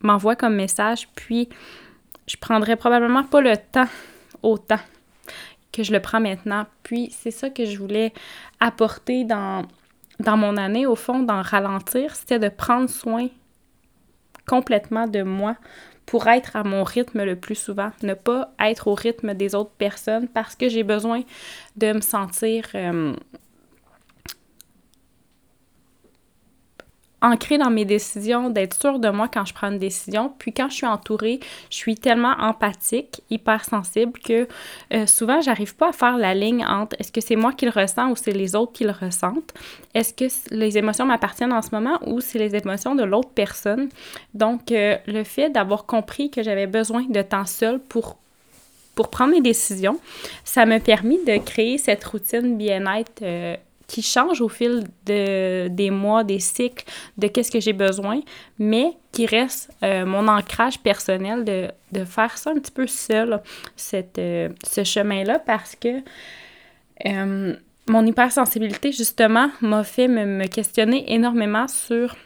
m'envoie 0.00 0.36
comme 0.36 0.54
message, 0.54 1.08
puis 1.14 1.48
je 2.26 2.36
prendrais 2.36 2.76
probablement 2.76 3.24
pas 3.24 3.40
le 3.40 3.56
temps 3.56 3.88
autant 4.42 4.80
que 5.72 5.82
je 5.82 5.92
le 5.92 6.00
prends 6.00 6.20
maintenant. 6.20 6.66
Puis 6.82 7.10
c'est 7.10 7.30
ça 7.30 7.50
que 7.50 7.64
je 7.64 7.78
voulais 7.78 8.12
apporter 8.60 9.24
dans, 9.24 9.66
dans 10.20 10.36
mon 10.36 10.56
année, 10.56 10.86
au 10.86 10.94
fond, 10.94 11.22
d'en 11.22 11.42
ralentir, 11.42 12.14
c'était 12.14 12.38
de 12.38 12.48
prendre 12.48 12.88
soin 12.88 13.28
complètement 14.46 15.06
de 15.06 15.22
moi 15.22 15.56
pour 16.06 16.26
être 16.28 16.56
à 16.56 16.64
mon 16.64 16.84
rythme 16.84 17.24
le 17.24 17.36
plus 17.36 17.54
souvent, 17.54 17.90
ne 18.02 18.14
pas 18.14 18.52
être 18.60 18.88
au 18.88 18.94
rythme 18.94 19.34
des 19.34 19.54
autres 19.54 19.72
personnes 19.78 20.28
parce 20.28 20.54
que 20.54 20.68
j'ai 20.68 20.82
besoin 20.82 21.22
de 21.76 21.92
me 21.92 22.00
sentir 22.00 22.66
euh, 22.74 23.14
ancrée 27.24 27.56
dans 27.56 27.70
mes 27.70 27.86
décisions, 27.86 28.50
d'être 28.50 28.74
sûre 28.74 28.98
de 28.98 29.08
moi 29.08 29.28
quand 29.32 29.46
je 29.46 29.54
prends 29.54 29.70
une 29.70 29.78
décision. 29.78 30.32
Puis 30.38 30.52
quand 30.52 30.68
je 30.68 30.74
suis 30.74 30.86
entourée, 30.86 31.40
je 31.70 31.76
suis 31.76 31.96
tellement 31.96 32.34
empathique, 32.38 33.22
hyper 33.30 33.64
sensible 33.64 34.18
que 34.20 34.46
euh, 34.92 35.06
souvent, 35.06 35.40
j'arrive 35.40 35.74
pas 35.74 35.88
à 35.88 35.92
faire 35.92 36.18
la 36.18 36.34
ligne 36.34 36.64
entre 36.66 36.96
est-ce 36.98 37.10
que 37.10 37.22
c'est 37.22 37.36
moi 37.36 37.52
qui 37.52 37.64
le 37.64 37.70
ressens 37.70 38.10
ou 38.10 38.16
c'est 38.16 38.32
les 38.32 38.54
autres 38.54 38.72
qui 38.72 38.84
le 38.84 38.92
ressentent. 38.92 39.54
Est-ce 39.94 40.12
que 40.12 40.54
les 40.54 40.76
émotions 40.76 41.06
m'appartiennent 41.06 41.52
en 41.52 41.62
ce 41.62 41.70
moment 41.72 41.98
ou 42.06 42.20
c'est 42.20 42.38
les 42.38 42.54
émotions 42.54 42.94
de 42.94 43.04
l'autre 43.04 43.30
personne? 43.34 43.88
Donc, 44.34 44.70
euh, 44.70 44.96
le 45.06 45.24
fait 45.24 45.48
d'avoir 45.48 45.86
compris 45.86 46.30
que 46.30 46.42
j'avais 46.42 46.66
besoin 46.66 47.04
de 47.08 47.22
temps 47.22 47.46
seul 47.46 47.80
pour 47.80 48.18
prendre 49.10 49.32
mes 49.32 49.40
décisions, 49.40 49.98
ça 50.44 50.66
m'a 50.66 50.78
permis 50.78 51.18
de 51.24 51.38
créer 51.38 51.78
cette 51.78 52.04
routine 52.04 52.56
bien-être 52.56 53.22
euh, 53.22 53.56
qui 53.86 54.02
change 54.02 54.40
au 54.40 54.48
fil 54.48 54.84
de, 55.06 55.68
des 55.68 55.90
mois, 55.90 56.24
des 56.24 56.40
cycles, 56.40 56.84
de 57.18 57.28
qu'est-ce 57.28 57.50
que 57.50 57.60
j'ai 57.60 57.72
besoin, 57.72 58.20
mais 58.58 58.92
qui 59.12 59.26
reste 59.26 59.70
euh, 59.82 60.04
mon 60.04 60.26
ancrage 60.28 60.78
personnel 60.80 61.44
de, 61.44 61.68
de, 61.92 62.04
faire 62.04 62.36
ça 62.36 62.50
un 62.50 62.54
petit 62.54 62.72
peu 62.72 62.86
seul, 62.86 63.40
cette, 63.76 64.18
euh, 64.18 64.48
ce 64.66 64.84
chemin-là, 64.84 65.38
parce 65.38 65.76
que 65.76 66.00
euh, 67.06 67.56
mon 67.88 68.06
hypersensibilité, 68.06 68.92
justement, 68.92 69.50
m'a 69.60 69.84
fait 69.84 70.08
me, 70.08 70.24
me 70.24 70.46
questionner 70.46 71.12
énormément 71.12 71.68
sur 71.68 72.16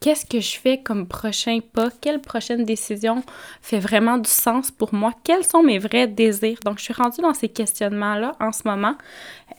qu'est-ce 0.00 0.26
que 0.26 0.40
je 0.40 0.58
fais 0.58 0.78
comme 0.78 1.06
prochain 1.06 1.60
pas? 1.72 1.88
Quelle 2.00 2.20
prochaine 2.20 2.64
décision 2.64 3.22
fait 3.62 3.78
vraiment 3.78 4.18
du 4.18 4.30
sens 4.30 4.70
pour 4.70 4.94
moi? 4.94 5.12
Quels 5.24 5.44
sont 5.44 5.62
mes 5.62 5.78
vrais 5.78 6.06
désirs? 6.06 6.58
Donc, 6.64 6.78
je 6.78 6.84
suis 6.84 6.94
rendue 6.94 7.20
dans 7.20 7.34
ces 7.34 7.48
questionnements-là 7.48 8.32
en 8.40 8.52
ce 8.52 8.62
moment 8.66 8.96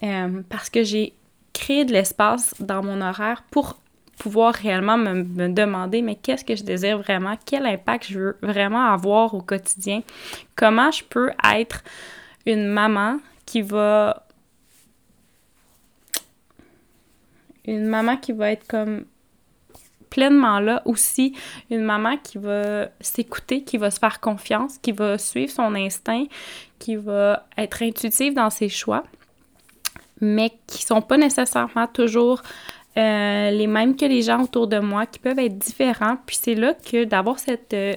euh, 0.04 0.42
parce 0.50 0.70
que 0.70 0.84
j'ai 0.84 1.14
créé 1.54 1.86
de 1.86 1.94
l'espace 1.94 2.54
dans 2.60 2.84
mon 2.84 3.02
horaire 3.02 3.44
pour 3.50 3.78
pouvoir 4.18 4.54
réellement 4.54 4.98
me, 4.98 5.24
me 5.24 5.50
demander, 5.50 6.02
mais 6.02 6.16
qu'est-ce 6.16 6.46
que 6.46 6.56
je 6.56 6.64
désire 6.64 6.98
vraiment? 7.00 7.36
Quel 7.46 7.66
impact 7.66 8.08
je 8.10 8.20
veux 8.20 8.38
vraiment 8.42 8.86
avoir 8.86 9.34
au 9.34 9.42
quotidien? 9.42 10.02
Comment 10.56 10.92
je 10.92 11.04
peux 11.04 11.32
être 11.54 11.84
une 12.46 12.68
maman 12.68 13.20
qui 13.46 13.62
va... 13.62 14.22
Une 17.68 17.88
maman 17.88 18.16
qui 18.16 18.32
va 18.32 18.52
être 18.52 18.68
comme 18.68 19.06
pleinement 20.16 20.62
là 20.62 20.82
aussi 20.86 21.36
une 21.70 21.84
maman 21.84 22.16
qui 22.16 22.38
va 22.38 22.88
s'écouter, 23.02 23.64
qui 23.64 23.78
va 23.78 23.92
se 23.92 24.00
faire 24.00 24.22
confiance, 24.22 24.78
qui 24.78 24.94
va 24.94 25.18
suivre 25.18 25.52
son 25.52 25.76
instinct, 25.76 26.24
qui 26.80 26.96
va 26.96 27.46
être 27.58 27.84
intuitive 27.84 28.34
dans 28.34 28.50
ses 28.50 28.70
choix, 28.70 29.04
mais 30.22 30.54
qui 30.68 30.86
sont 30.86 31.02
pas 31.02 31.18
nécessairement 31.18 31.88
toujours 31.88 32.42
euh, 32.98 33.52
les 33.52 33.68
mêmes 33.68 33.98
que 33.98 34.06
les 34.06 34.22
gens 34.22 34.44
autour 34.44 34.68
de 34.68 34.80
moi, 34.80 35.06
qui 35.06 35.20
peuvent 35.20 35.40
être 35.40 35.58
différents. 35.58 36.16
Puis 36.26 36.38
c'est 36.42 36.56
là 36.56 36.74
que 36.74 37.04
d'avoir 37.04 37.38
cette 37.40 37.74
euh, 37.74 37.96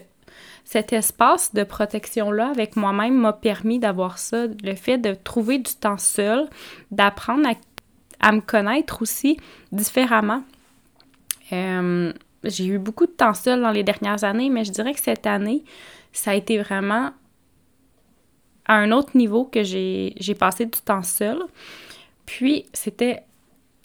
cet 0.65 0.93
espace 0.93 1.55
de 1.55 1.63
protection-là 1.65 2.51
avec 2.51 2.77
moi-même 2.77 3.15
m'a 3.15 3.33
permis 3.33 3.79
d'avoir 3.79 4.19
ça, 4.19 4.47
le 4.63 4.75
fait 4.75 4.99
de 4.99 5.15
trouver 5.15 5.57
du 5.59 5.73
temps 5.73 5.97
seul, 5.97 6.47
d'apprendre 6.91 7.49
à, 8.21 8.33
me 8.33 8.43
connaître 8.43 9.01
aussi 9.01 9.39
différemment. 9.73 10.43
Euh, 11.53 12.13
j'ai 12.45 12.67
eu 12.67 12.79
beaucoup 12.79 13.07
de 13.07 13.13
temps 13.13 13.35
seul 13.35 13.61
dans 13.61 13.71
les 13.71 13.83
dernières 13.83 14.25
années, 14.25 14.51
mais 14.51 14.65
je 14.65 14.73
dirais 14.73 14.95
que 14.95 15.01
cette 15.01 15.27
année, 15.27 15.65
ça 16.13 16.33
a 16.33 16.35
été 16.35 16.59
vraiment 16.59 17.11
à 18.67 18.75
un 18.75 18.93
autre 18.93 19.17
niveau 19.17 19.45
que 19.45 19.63
j'ai 19.63 20.37
passé 20.39 20.67
du 20.67 20.81
temps 20.81 21.03
seul. 21.03 21.39
Puis, 22.27 22.67
c'était 22.73 23.23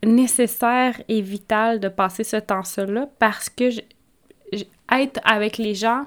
nécessaire 0.04 1.02
et 1.08 1.22
vital 1.22 1.80
de 1.80 1.88
passer 1.88 2.24
ce 2.24 2.36
temps 2.36 2.64
seul-là 2.64 3.08
parce 3.20 3.50
que 3.50 3.70
être 4.92 5.20
avec 5.24 5.58
les 5.58 5.74
gens 5.74 6.06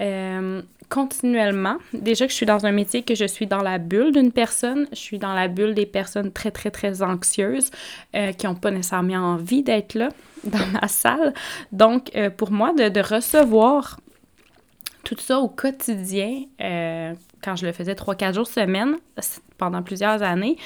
euh, 0.00 0.62
continuellement. 0.88 1.76
Déjà 1.92 2.26
que 2.26 2.30
je 2.30 2.36
suis 2.36 2.46
dans 2.46 2.66
un 2.66 2.72
métier 2.72 3.02
que 3.02 3.14
je 3.14 3.24
suis 3.24 3.46
dans 3.46 3.62
la 3.62 3.78
bulle 3.78 4.12
d'une 4.12 4.32
personne, 4.32 4.86
je 4.90 4.98
suis 4.98 5.18
dans 5.18 5.34
la 5.34 5.48
bulle 5.48 5.74
des 5.74 5.86
personnes 5.86 6.32
très, 6.32 6.50
très, 6.50 6.70
très 6.70 7.02
anxieuses 7.02 7.70
euh, 8.14 8.32
qui 8.32 8.46
n'ont 8.46 8.54
pas 8.54 8.70
nécessairement 8.70 9.34
envie 9.34 9.62
d'être 9.62 9.94
là 9.94 10.08
dans 10.44 10.66
ma 10.80 10.88
salle. 10.88 11.32
Donc, 11.72 12.10
euh, 12.16 12.30
pour 12.30 12.50
moi, 12.50 12.72
de, 12.72 13.00
recevoir 13.00 14.00
tout 15.04 15.16
ça 15.18 15.38
au 15.38 15.48
quotidien, 15.48 16.44
quand 16.58 17.56
je 17.56 17.66
le 17.66 17.72
faisais 17.72 17.92
3-4 17.92 18.34
jours 18.34 18.46
semaine 18.46 18.96
pendant 19.58 19.82
plusieurs 19.82 20.22
années, 20.22 20.56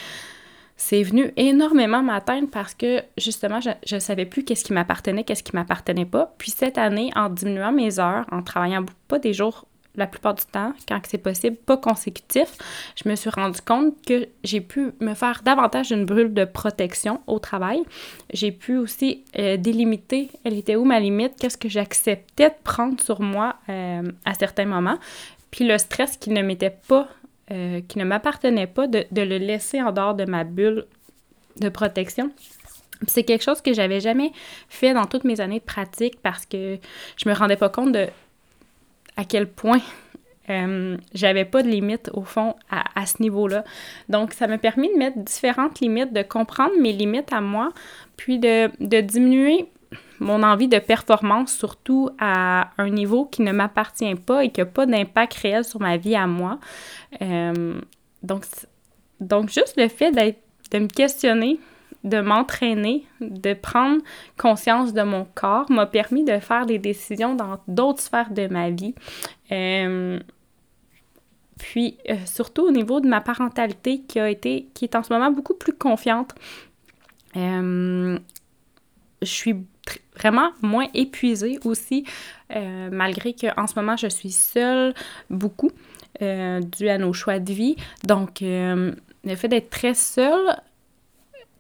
c'est 0.79 1.03
venu 1.03 1.33
énormément 1.37 2.03
m'atteindre 2.03 2.49
parce 2.51 2.73
que 2.73 3.03
justement, 3.19 3.59
je 3.61 3.95
ne 3.95 4.01
savais 4.01 4.25
plus 4.25 4.45
qu'est-ce 4.45 4.65
qui 4.65 4.73
m'appartenait, 4.73 5.25
qu'est-ce 5.25 5.43
qui 5.43 5.55
m'appartenait 5.55 6.07
pas. 6.07 6.33
Puis 6.39 6.53
cette 6.53 6.79
année, 6.79 7.11
en 7.17 7.29
diminuant 7.29 7.73
mes 7.73 7.99
heures, 7.99 8.25
en 8.31 8.43
travaillant 8.43 8.87
pas 9.09 9.19
des 9.19 9.35
jours 9.35 9.67
la 9.97 10.07
plupart 10.07 10.35
du 10.35 10.45
temps, 10.45 10.73
quand 10.87 11.01
c'est 11.09 11.19
possible, 11.19 11.57
pas 11.57 11.77
consécutif, 11.77 12.57
je 12.95 13.09
me 13.09 13.17
suis 13.17 13.31
rendu 13.31 13.61
compte 13.61 13.95
que 14.07 14.29
j'ai 14.45 14.61
pu 14.61 14.93
me 15.01 15.15
faire 15.15 15.43
davantage 15.45 15.91
une 15.91 16.05
brûle 16.05 16.33
de 16.33 16.45
protection 16.45 17.21
au 17.27 17.41
travail. 17.41 17.83
J'ai 18.33 18.53
pu 18.53 18.77
aussi 18.77 19.25
euh, 19.37 19.57
délimiter, 19.57 20.31
elle 20.45 20.57
était 20.57 20.77
où 20.77 20.85
ma 20.85 21.01
limite, 21.01 21.33
qu'est-ce 21.41 21.59
que 21.59 21.69
j'acceptais 21.69 22.51
de 22.51 22.55
prendre 22.63 23.01
sur 23.01 23.21
moi 23.21 23.57
euh, 23.69 24.03
à 24.25 24.35
certains 24.35 24.67
moments. 24.67 24.99
Puis 25.51 25.67
le 25.67 25.77
stress 25.79 26.17
qui 26.17 26.31
ne 26.31 26.43
m'était 26.43 26.77
pas, 26.89 27.09
euh, 27.51 27.81
qui 27.87 27.99
ne 27.99 28.05
m'appartenait 28.05 28.67
pas, 28.67 28.87
de, 28.87 29.05
de, 29.11 29.23
le 29.23 29.39
laisser 29.39 29.83
en 29.83 29.93
dehors 29.93 30.15
de 30.15 30.25
ma 30.25 30.45
bulle 30.45 30.87
de 31.61 31.69
protection. 31.69 32.31
C'est 33.07 33.23
quelque 33.23 33.45
chose 33.45 33.61
que 33.61 33.73
j'avais 33.73 34.01
jamais 34.01 34.33
fait 34.69 34.93
dans 34.93 35.07
toutes 35.07 35.25
mes 35.25 35.41
années 35.41 35.61
de 35.61 35.65
pratique 35.65 36.21
parce 36.23 36.47
que 36.47 36.79
je 37.17 37.29
me 37.29 37.35
rendais 37.35 37.57
pas 37.57 37.69
compte 37.69 37.93
de 37.93 38.09
à 39.17 39.25
quel 39.25 39.49
point 39.49 39.81
euh, 40.51 40.97
j'avais 41.13 41.45
pas 41.45 41.63
de 41.63 41.69
limite 41.69 42.11
au 42.15 42.23
fond 42.23 42.55
à, 42.71 43.05
ce 43.07 43.21
niveau-là. 43.23 43.65
Donc, 44.09 44.33
ça 44.33 44.47
m'a 44.47 44.59
permis 44.59 44.89
de 44.93 44.99
mettre 44.99 45.19
différentes 45.19 45.81
limites, 45.81 46.13
de 46.13 46.23
comprendre 46.23 46.73
mes 46.81 46.93
limites 46.93 47.33
à 47.33 47.41
moi, 47.41 47.71
puis 48.17 48.39
de, 48.39 49.01
diminuer 49.01 49.67
mon 50.21 50.43
envie 50.43 50.69
de 50.69 50.79
performance, 50.79 51.53
surtout 51.53 52.11
à 52.19 52.71
un 52.79 52.91
niveau 52.91 53.25
qui 53.25 53.43
ne 53.43 53.53
m'appartient 53.53 54.15
pas 54.15 54.45
et 54.45 54.51
qui 54.51 54.61
n'a 54.61 54.67
pas 54.67 54.87
d'impact 54.87 55.35
réel 55.35 55.65
sur 55.65 55.81
ma 55.81 55.97
vie 55.97 56.17
à 56.17 56.27
moi. 56.27 56.59
Euh, 57.23 57.81
donc, 58.23 58.45
donc, 59.21 59.51
juste 59.51 59.75
le 59.77 59.89
fait 59.89 60.11
de 60.13 60.79
me 60.79 60.89
questionner, 60.89 61.59
de 62.05 62.21
m'entraîner, 62.21 63.05
de 63.21 63.55
prendre 63.55 64.03
conscience 64.37 64.93
de 64.93 65.03
mon 65.03 65.27
corps 65.35 65.71
m'a 65.71 65.87
permis 65.87 66.25
de 66.25 66.39
faire 66.39 66.67
des 66.67 66.79
décisions 66.79 67.35
dans 67.35 67.59
d'autres 67.67 68.01
sphères 68.01 68.31
de 68.31 68.47
ma 68.47 68.71
vie. 68.71 68.95
Euh, 69.53 70.19
puis 71.59 71.99
euh, 72.09 72.15
surtout 72.25 72.63
au 72.63 72.71
niveau 72.71 73.01
de 73.01 73.09
ma 73.09 73.21
parentalité 73.21 74.01
qui 74.03 74.21
a 74.21 74.31
été, 74.31 74.69
qui 74.75 74.85
est 74.85 74.95
en 74.95 75.03
ce 75.03 75.13
moment 75.13 75.31
beaucoup 75.31 75.55
plus 75.55 75.73
confiante. 75.73 76.35
Je 77.35 78.21
suis 79.23 79.57
vraiment 80.17 80.51
moins 80.63 80.87
épuisée 80.95 81.59
aussi, 81.65 82.05
euh, 82.55 82.89
malgré 82.91 83.35
qu'en 83.35 83.67
ce 83.67 83.75
moment 83.77 83.97
je 83.97 84.09
suis 84.09 84.33
seule 84.33 84.95
beaucoup, 85.31 85.71
dû 86.21 86.89
à 86.89 86.99
nos 86.99 87.13
choix 87.13 87.39
de 87.39 87.53
vie. 87.53 87.77
Donc 88.05 88.41
le 88.41 88.95
fait 89.37 89.49
d'être 89.49 89.71
très 89.71 89.95
seule 89.95 90.57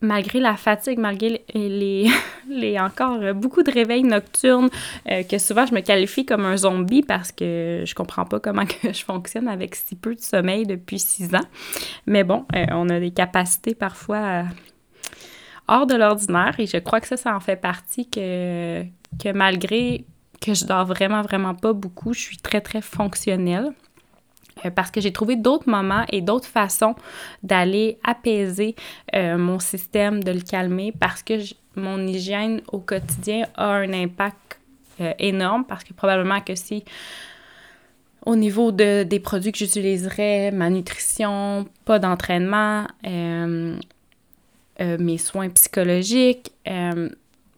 malgré 0.01 0.41
la 0.41 0.57
fatigue, 0.57 0.99
malgré 0.99 1.45
les, 1.55 2.09
les 2.49 2.79
encore 2.79 3.35
beaucoup 3.35 3.63
de 3.63 3.71
réveils 3.71 4.05
nocturnes, 4.05 4.71
euh, 5.11 5.23
que 5.23 5.39
souvent 5.39 5.67
je 5.67 5.75
me 5.75 5.81
qualifie 5.81 6.25
comme 6.25 6.45
un 6.45 6.57
zombie 6.57 7.03
parce 7.03 7.33
que 7.33 7.83
je 7.85 7.95
comprends 7.95 8.25
pas 8.25 8.41
comment 8.41 8.65
je 8.83 9.05
fonctionne 9.05 9.49
avec 9.49 9.75
si 9.75 9.97
peu 9.97 10.15
de 10.15 10.21
sommeil 10.21 10.67
depuis 10.67 10.99
six 10.99 11.35
ans. 11.35 11.47
Mais 12.07 12.25
bon, 12.25 12.45
euh, 12.55 12.67
on 12.73 12.89
a 12.89 13.01
des 13.01 13.11
capacités 13.11 13.75
parfois 13.75 14.17
euh, 14.17 14.43
hors 15.69 15.87
de 15.87 15.95
l'ordinaire 15.95 16.55
et 16.59 16.67
je 16.67 16.79
crois 16.79 17.01
que 17.01 17.07
ça, 17.07 17.17
ça 17.17 17.35
en 17.37 17.41
fait 17.41 17.57
partie 17.57 18.09
que, 18.09 18.85
malgré 19.33 20.05
que 20.41 20.55
je 20.55 20.65
dors 20.65 20.87
vraiment, 20.87 21.23
vraiment 21.23 21.55
pas 21.55 21.73
beaucoup, 21.73 22.13
je 22.13 22.21
suis 22.21 22.39
très, 22.39 22.61
très 22.61 22.81
fonctionnelle. 22.81 23.73
Euh, 24.65 24.71
parce 24.71 24.91
que 24.91 25.01
j'ai 25.01 25.13
trouvé 25.13 25.37
d'autres 25.37 25.69
moments 25.69 26.05
et 26.11 26.21
d'autres 26.21 26.49
façons 26.49 26.97
d'aller 27.45 27.99
apaiser 28.03 28.75
euh, 29.15 29.39
mon 29.39 29.61
système, 29.61 30.25
de 30.25 30.33
le 30.33 30.41
calmer, 30.41 30.93
parce 30.99 31.23
que 31.23 31.35
mon 31.77 32.05
hygiène 32.07 32.61
au 32.73 32.81
quotidien 32.81 33.47
a 33.55 33.69
un 33.69 33.93
impact 33.93 34.59
euh, 35.01 35.13
énorme, 35.21 35.65
parce 35.65 35.85
que 35.85 35.93
probablement 35.93 36.41
que 36.41 36.57
si 36.57 36.85
au 38.27 38.35
niveau 38.35 38.73
de, 38.73 39.05
des 39.05 39.21
produits 39.21 39.53
que 39.53 39.59
j'utiliserais, 39.59 40.51
ma 40.51 40.71
nutrition, 40.71 41.67
pas 41.85 42.01
d'entraînement, 42.01 42.87
mes 44.79 45.19
soins 45.19 45.49
psychologiques, 45.51 46.53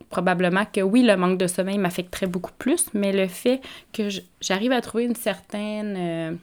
probablement 0.09 0.65
que 0.65 0.81
oui, 0.81 1.03
le 1.03 1.17
manque 1.17 1.39
de 1.39 1.47
sommeil 1.47 1.79
m'affecterait 1.79 2.27
beaucoup 2.27 2.53
plus, 2.59 2.87
mais 2.95 3.13
le 3.13 3.29
fait 3.29 3.61
que 3.93 4.09
j'arrive 4.41 4.73
à 4.73 4.81
trouver 4.81 5.05
une 5.05 5.15
certaine 5.15 6.39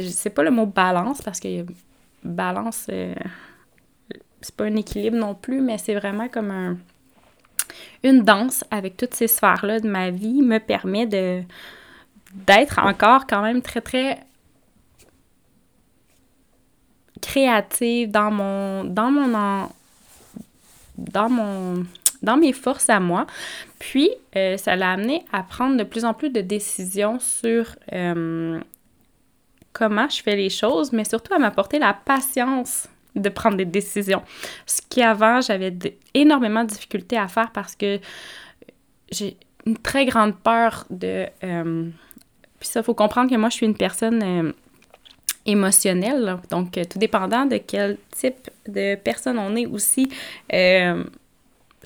je 0.00 0.08
sais 0.08 0.30
pas 0.30 0.42
le 0.42 0.50
mot 0.50 0.66
balance 0.66 1.22
parce 1.22 1.40
que 1.40 1.64
balance, 2.24 2.86
euh, 2.90 3.14
c'est 4.40 4.54
pas 4.54 4.64
un 4.64 4.76
équilibre 4.76 5.16
non 5.16 5.34
plus, 5.34 5.60
mais 5.60 5.78
c'est 5.78 5.94
vraiment 5.94 6.28
comme 6.28 6.50
un, 6.50 6.76
une 8.02 8.22
danse 8.22 8.64
avec 8.70 8.96
toutes 8.96 9.14
ces 9.14 9.28
sphères-là 9.28 9.80
de 9.80 9.88
ma 9.88 10.10
vie 10.10 10.42
me 10.42 10.58
permet 10.58 11.06
de 11.06 11.42
d'être 12.46 12.80
encore 12.80 13.26
quand 13.26 13.40
même 13.40 13.62
très 13.62 13.80
très 13.80 14.18
créative 17.20 18.10
dans 18.10 18.30
mon 18.30 18.84
dans 18.84 19.10
mon 19.10 19.68
dans 20.98 21.28
mon 21.28 21.84
dans 22.22 22.36
mes 22.36 22.52
forces 22.52 22.90
à 22.90 23.00
moi. 23.00 23.26
Puis, 23.78 24.10
euh, 24.36 24.56
ça 24.56 24.76
l'a 24.76 24.92
amené 24.92 25.24
à 25.32 25.42
prendre 25.42 25.76
de 25.76 25.84
plus 25.84 26.04
en 26.04 26.14
plus 26.14 26.30
de 26.30 26.40
décisions 26.40 27.18
sur 27.20 27.76
euh, 27.92 28.60
comment 29.72 30.08
je 30.08 30.22
fais 30.22 30.36
les 30.36 30.50
choses, 30.50 30.92
mais 30.92 31.04
surtout 31.04 31.34
à 31.34 31.38
m'apporter 31.38 31.78
la 31.78 31.94
patience 31.94 32.88
de 33.14 33.28
prendre 33.28 33.56
des 33.56 33.64
décisions. 33.64 34.22
Ce 34.66 34.80
qui 34.88 35.02
avant, 35.02 35.40
j'avais 35.40 35.74
énormément 36.14 36.64
de 36.64 36.68
difficultés 36.68 37.16
à 37.16 37.28
faire 37.28 37.50
parce 37.52 37.74
que 37.74 37.98
j'ai 39.10 39.36
une 39.64 39.78
très 39.78 40.04
grande 40.04 40.36
peur 40.36 40.84
de... 40.90 41.26
Euh, 41.44 41.88
puis 42.58 42.68
ça, 42.68 42.80
il 42.80 42.82
faut 42.82 42.94
comprendre 42.94 43.30
que 43.30 43.36
moi, 43.36 43.50
je 43.50 43.56
suis 43.56 43.66
une 43.66 43.76
personne 43.76 44.52
euh, 45.46 45.50
émotionnelle. 45.50 46.36
Donc, 46.50 46.72
tout 46.72 46.98
dépendant 46.98 47.46
de 47.46 47.58
quel 47.58 47.98
type 48.10 48.50
de 48.68 48.96
personne 48.96 49.38
on 49.38 49.54
est 49.56 49.66
aussi, 49.66 50.08
euh, 50.52 51.04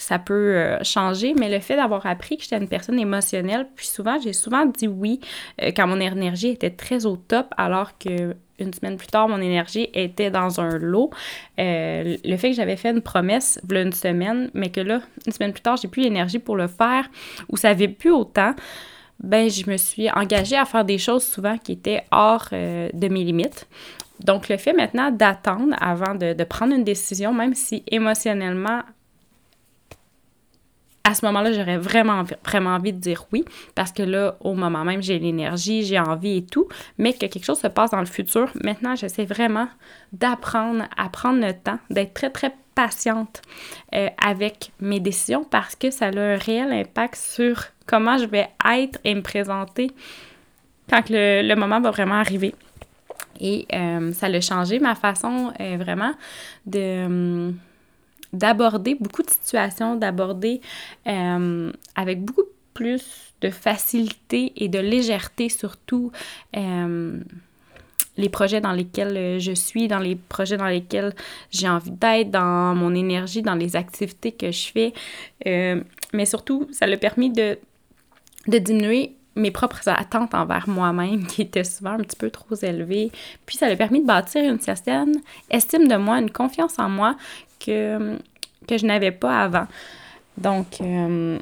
ça 0.01 0.19
peut 0.19 0.57
euh, 0.57 0.83
changer, 0.83 1.35
mais 1.35 1.51
le 1.51 1.61
fait 1.61 1.77
d'avoir 1.77 2.07
appris 2.07 2.37
que 2.37 2.43
j'étais 2.43 2.57
une 2.57 2.69
personne 2.69 2.99
émotionnelle, 2.99 3.69
puis 3.77 3.87
souvent, 3.87 4.19
j'ai 4.19 4.33
souvent 4.33 4.65
dit 4.67 4.89
oui 4.89 5.21
euh, 5.63 5.71
quand 5.77 5.87
mon 5.87 6.01
énergie 6.01 6.49
était 6.49 6.71
très 6.71 7.07
au 7.07 7.17
top, 7.17 7.53
alors 7.57 7.99
que 7.99 8.35
une 8.59 8.75
semaine 8.75 8.97
plus 8.99 9.07
tard, 9.07 9.27
mon 9.29 9.41
énergie 9.41 9.89
était 9.95 10.31
dans 10.31 10.61
un 10.61 10.77
lot. 10.77 11.11
Euh, 11.59 12.17
le 12.23 12.37
fait 12.37 12.51
que 12.51 12.57
j'avais 12.57 12.77
fait 12.77 12.91
une 12.91 13.01
promesse, 13.01 13.59
voilà 13.67 13.83
une 13.83 13.93
semaine, 13.93 14.51
mais 14.53 14.69
que 14.71 14.81
là, 14.81 15.01
une 15.27 15.33
semaine 15.33 15.53
plus 15.53 15.63
tard, 15.63 15.79
j'ai 15.79 15.89
plus 15.89 16.03
l'énergie 16.03 16.39
pour 16.39 16.57
le 16.57 16.67
faire, 16.67 17.09
ou 17.49 17.57
ça 17.57 17.69
n'avait 17.69 17.89
plus 17.89 18.11
autant, 18.11 18.55
ben 19.21 19.49
je 19.51 19.71
me 19.71 19.77
suis 19.77 20.11
engagée 20.11 20.57
à 20.57 20.65
faire 20.65 20.85
des 20.85 20.99
choses 20.99 21.25
souvent 21.25 21.59
qui 21.59 21.73
étaient 21.73 22.05
hors 22.11 22.49
de 22.51 23.09
mes 23.09 23.25
limites. 23.25 23.69
Donc, 24.25 24.49
le 24.49 24.57
fait 24.57 24.73
maintenant 24.73 25.11
d'attendre 25.11 25.75
avant 25.81 26.15
de, 26.15 26.35
de, 26.35 26.45
prendre 26.45 26.75
une 26.75 26.85
décision, 26.85 27.33
même 27.33 27.55
si 27.55 27.83
émotionnellement, 27.87 28.83
à 31.05 31.15
ce 31.15 31.25
moment-là, 31.27 31.53
j'aurais 31.53 31.79
vraiment, 31.79 32.23
vraiment 32.45 32.71
envie 32.71 32.93
de 32.93 32.99
dire 32.99 33.25
oui, 33.33 33.45
parce 33.75 33.93
que 33.93 34.03
là, 34.03 34.37
au 34.41 34.55
moment 34.55 34.85
même, 34.85 35.03
j'ai 35.03 35.19
l'énergie, 35.19 35.85
j'ai 35.85 35.99
envie 35.99 36.39
et 36.39 36.45
tout, 36.45 36.69
mais 36.99 37.13
que 37.13 37.27
quelque 37.27 37.45
chose 37.45 37.59
se 37.59 37.67
passe 37.67 37.91
dans 37.91 38.01
le 38.01 38.07
futur. 38.07 38.51
Maintenant, 38.63 38.95
j'essaie 38.95 39.25
vraiment 39.25 39.69
d'apprendre 40.13 40.85
à 40.97 41.09
prendre 41.09 41.41
le 41.45 41.53
temps, 41.53 41.79
d'être 41.89 42.15
très, 42.15 42.31
très 42.31 42.55
patiente 42.81 43.43
euh, 43.95 44.09
avec 44.25 44.73
mes 44.81 45.01
décisions 45.01 45.45
parce 45.45 45.77
que 45.77 45.91
ça 45.91 46.07
a 46.07 46.17
un 46.17 46.37
réel 46.37 46.73
impact 46.73 47.17
sur 47.17 47.65
comment 47.87 48.17
je 48.17 48.25
vais 48.25 48.49
être 48.67 48.99
et 49.05 49.15
me 49.15 49.21
présenter 49.21 49.91
quand 50.89 51.03
le, 51.11 51.55
moment 51.57 51.81
va 51.81 51.91
vraiment 51.91 52.15
arriver. 52.15 52.55
Et 53.39 53.67
euh, 53.73 54.13
ça 54.13 54.27
a 54.27 54.41
changé 54.41 54.79
ma 54.79 54.95
façon 54.95 55.53
euh, 55.61 55.77
vraiment 55.77 56.13
de 56.65 57.05
hum, 57.05 57.57
d'aborder 58.33 58.95
beaucoup 58.95 59.23
de 59.23 59.31
situations, 59.31 59.97
d'aborder 59.97 60.61
avec 61.97 62.23
beaucoup 62.23 62.49
plus 62.75 63.35
de 63.41 63.51
facilité 63.51 64.53
et 64.57 64.69
de 64.69 64.79
légèreté 64.79 65.49
surtout 65.49 66.13
les 68.21 68.29
projets 68.29 68.61
dans 68.61 68.73
lesquels 68.73 69.17
euh, 69.17 69.39
je 69.39 69.53
suis, 69.53 69.89
dans 69.89 69.99
les 69.99 70.17
projets 70.17 70.57
dans 70.57 70.69
lesquels 70.69 71.15
j'ai 71.51 71.69
envie 71.69 71.91
d'être, 71.91 72.31
dans 72.31 72.75
mon 72.75 72.95
énergie, 72.95 73.43
dans 73.43 73.55
les 73.55 73.77
activités 73.77 74.33
que 74.33 74.51
je 74.51 74.71
fais. 74.73 74.93
mais 76.13 76.27
surtout, 76.27 76.69
ça 76.73 76.87
l'a 76.87 76.97
permis 76.97 77.31
de, 77.31 77.59
diminuer 78.47 79.15
mes 79.37 79.51
propres 79.51 79.89
attentes 79.89 80.35
envers 80.35 80.69
moi-même 80.69 81.27
qui 81.27 81.43
étaient 81.43 81.65
souvent 81.65 81.93
un 81.93 81.99
petit 81.99 82.17
peu 82.17 82.31
trop 82.31 82.55
élevées. 82.63 83.11
Puis 83.47 83.57
ça 83.57 83.67
a 83.67 83.77
permis 83.77 84.01
de 84.01 84.07
bâtir 84.07 84.43
une 84.43 84.61
certaine 84.61 85.15
estime 85.51 85.89
de 85.89 85.97
moi, 85.97 86.19
une 86.19 86.31
confiance 86.31 86.79
en 86.79 86.89
moi 86.89 87.17
que, 87.65 88.19
que 88.67 88.77
je 88.77 88.87
n'avais 88.87 89.13
pas 89.13 89.43
avant. 89.43 89.67
Donc, 90.37 90.81
euh, 90.81 91.39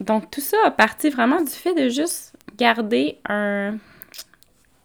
donc, 0.00 0.30
tout 0.30 0.40
ça 0.40 0.56
a 0.66 0.70
parti 0.70 1.10
vraiment 1.10 1.40
du 1.40 1.50
fait 1.50 1.74
de 1.74 1.88
juste 1.88 2.34
garder 2.56 3.18
un, 3.28 3.76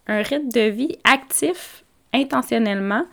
un 0.06 0.22
rythme 0.22 0.48
de 0.48 0.68
vie 0.68 0.98
actif 1.04 1.84
intentionnellement. 2.12 3.06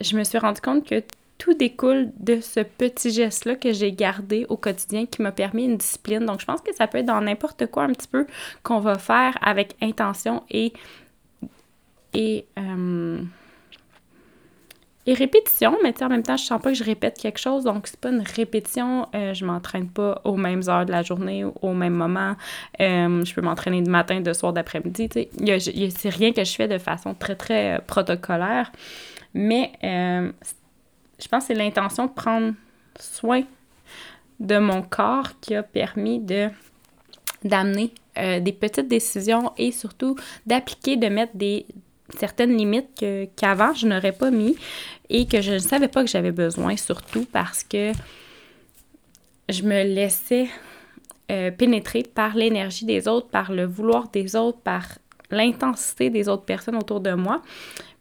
Je 0.00 0.16
me 0.16 0.24
suis 0.24 0.38
rendu 0.38 0.60
compte 0.60 0.86
que 0.86 1.02
tout 1.38 1.54
découle 1.54 2.12
de 2.20 2.40
ce 2.40 2.60
petit 2.60 3.10
geste-là 3.10 3.56
que 3.56 3.72
j'ai 3.72 3.92
gardé 3.92 4.46
au 4.48 4.56
quotidien 4.56 5.06
qui 5.06 5.22
m'a 5.22 5.32
permis 5.32 5.64
une 5.64 5.76
discipline. 5.76 6.24
Donc, 6.24 6.40
je 6.40 6.46
pense 6.46 6.60
que 6.60 6.72
ça 6.72 6.86
peut 6.86 6.98
être 6.98 7.06
dans 7.06 7.20
n'importe 7.20 7.66
quoi 7.66 7.82
un 7.82 7.92
petit 7.92 8.06
peu 8.06 8.26
qu'on 8.62 8.78
va 8.78 8.96
faire 8.96 9.36
avec 9.42 9.74
intention 9.82 10.44
et, 10.50 10.72
euh, 12.14 13.22
et 15.04 15.14
répétition, 15.14 15.76
mais 15.82 16.00
en 16.00 16.08
même 16.08 16.22
temps, 16.22 16.36
je 16.36 16.44
sens 16.44 16.62
pas 16.62 16.70
que 16.70 16.76
je 16.76 16.84
répète 16.84 17.18
quelque 17.18 17.40
chose, 17.40 17.64
donc 17.64 17.88
c'est 17.88 17.98
pas 17.98 18.10
une 18.10 18.22
répétition. 18.22 19.08
Euh, 19.16 19.34
je 19.34 19.44
m'entraîne 19.44 19.88
pas 19.88 20.20
aux 20.22 20.36
mêmes 20.36 20.62
heures 20.68 20.86
de 20.86 20.92
la 20.92 21.02
journée, 21.02 21.44
au 21.44 21.72
même 21.72 21.94
moment. 21.94 22.36
Euh, 22.80 23.24
je 23.24 23.34
peux 23.34 23.40
m'entraîner 23.40 23.82
de 23.82 23.90
matin, 23.90 24.20
de 24.20 24.32
soir, 24.32 24.52
d'après-midi. 24.52 25.08
C'est 25.12 26.08
rien 26.08 26.32
que 26.32 26.44
je 26.44 26.54
fais 26.54 26.68
de 26.68 26.78
façon 26.78 27.14
très, 27.14 27.34
très 27.34 27.74
euh, 27.74 27.78
protocolaire. 27.84 28.70
Mais 29.34 29.72
je 29.82 31.28
pense 31.28 31.44
que 31.44 31.46
c'est 31.48 31.54
l'intention 31.54 32.06
de 32.06 32.12
prendre 32.12 32.52
soin 33.00 33.42
de 34.38 34.58
mon 34.58 34.82
corps 34.82 35.30
qui 35.40 35.54
a 35.54 35.62
permis 35.62 36.20
de 36.20 36.48
d'amener 37.42 37.90
des 38.14 38.52
petites 38.52 38.86
décisions 38.86 39.52
et 39.56 39.72
surtout 39.72 40.16
d'appliquer, 40.46 40.96
de 40.96 41.08
mettre 41.08 41.34
des, 41.34 41.66
certaines 42.18 42.56
limites 42.56 43.04
qu'avant 43.36 43.74
je 43.74 43.86
n'aurais 43.86 44.12
pas 44.12 44.30
mis 44.30 44.56
et 45.10 45.26
que 45.26 45.40
je 45.40 45.52
ne 45.52 45.58
savais 45.58 45.88
pas 45.88 46.02
que 46.02 46.10
j'avais 46.10 46.32
besoin, 46.32 46.76
surtout 46.76 47.26
parce 47.30 47.64
que 47.64 47.92
je 49.48 49.62
me 49.62 49.84
laissais 49.84 50.48
euh, 51.30 51.50
pénétrer 51.50 52.02
par 52.02 52.34
l'énergie 52.34 52.84
des 52.84 53.08
autres, 53.08 53.28
par 53.28 53.52
le 53.52 53.64
vouloir 53.64 54.08
des 54.08 54.36
autres, 54.36 54.58
par 54.58 54.86
l'intensité 55.30 56.10
des 56.10 56.28
autres 56.28 56.44
personnes 56.44 56.76
autour 56.76 57.00
de 57.00 57.12
moi. 57.12 57.42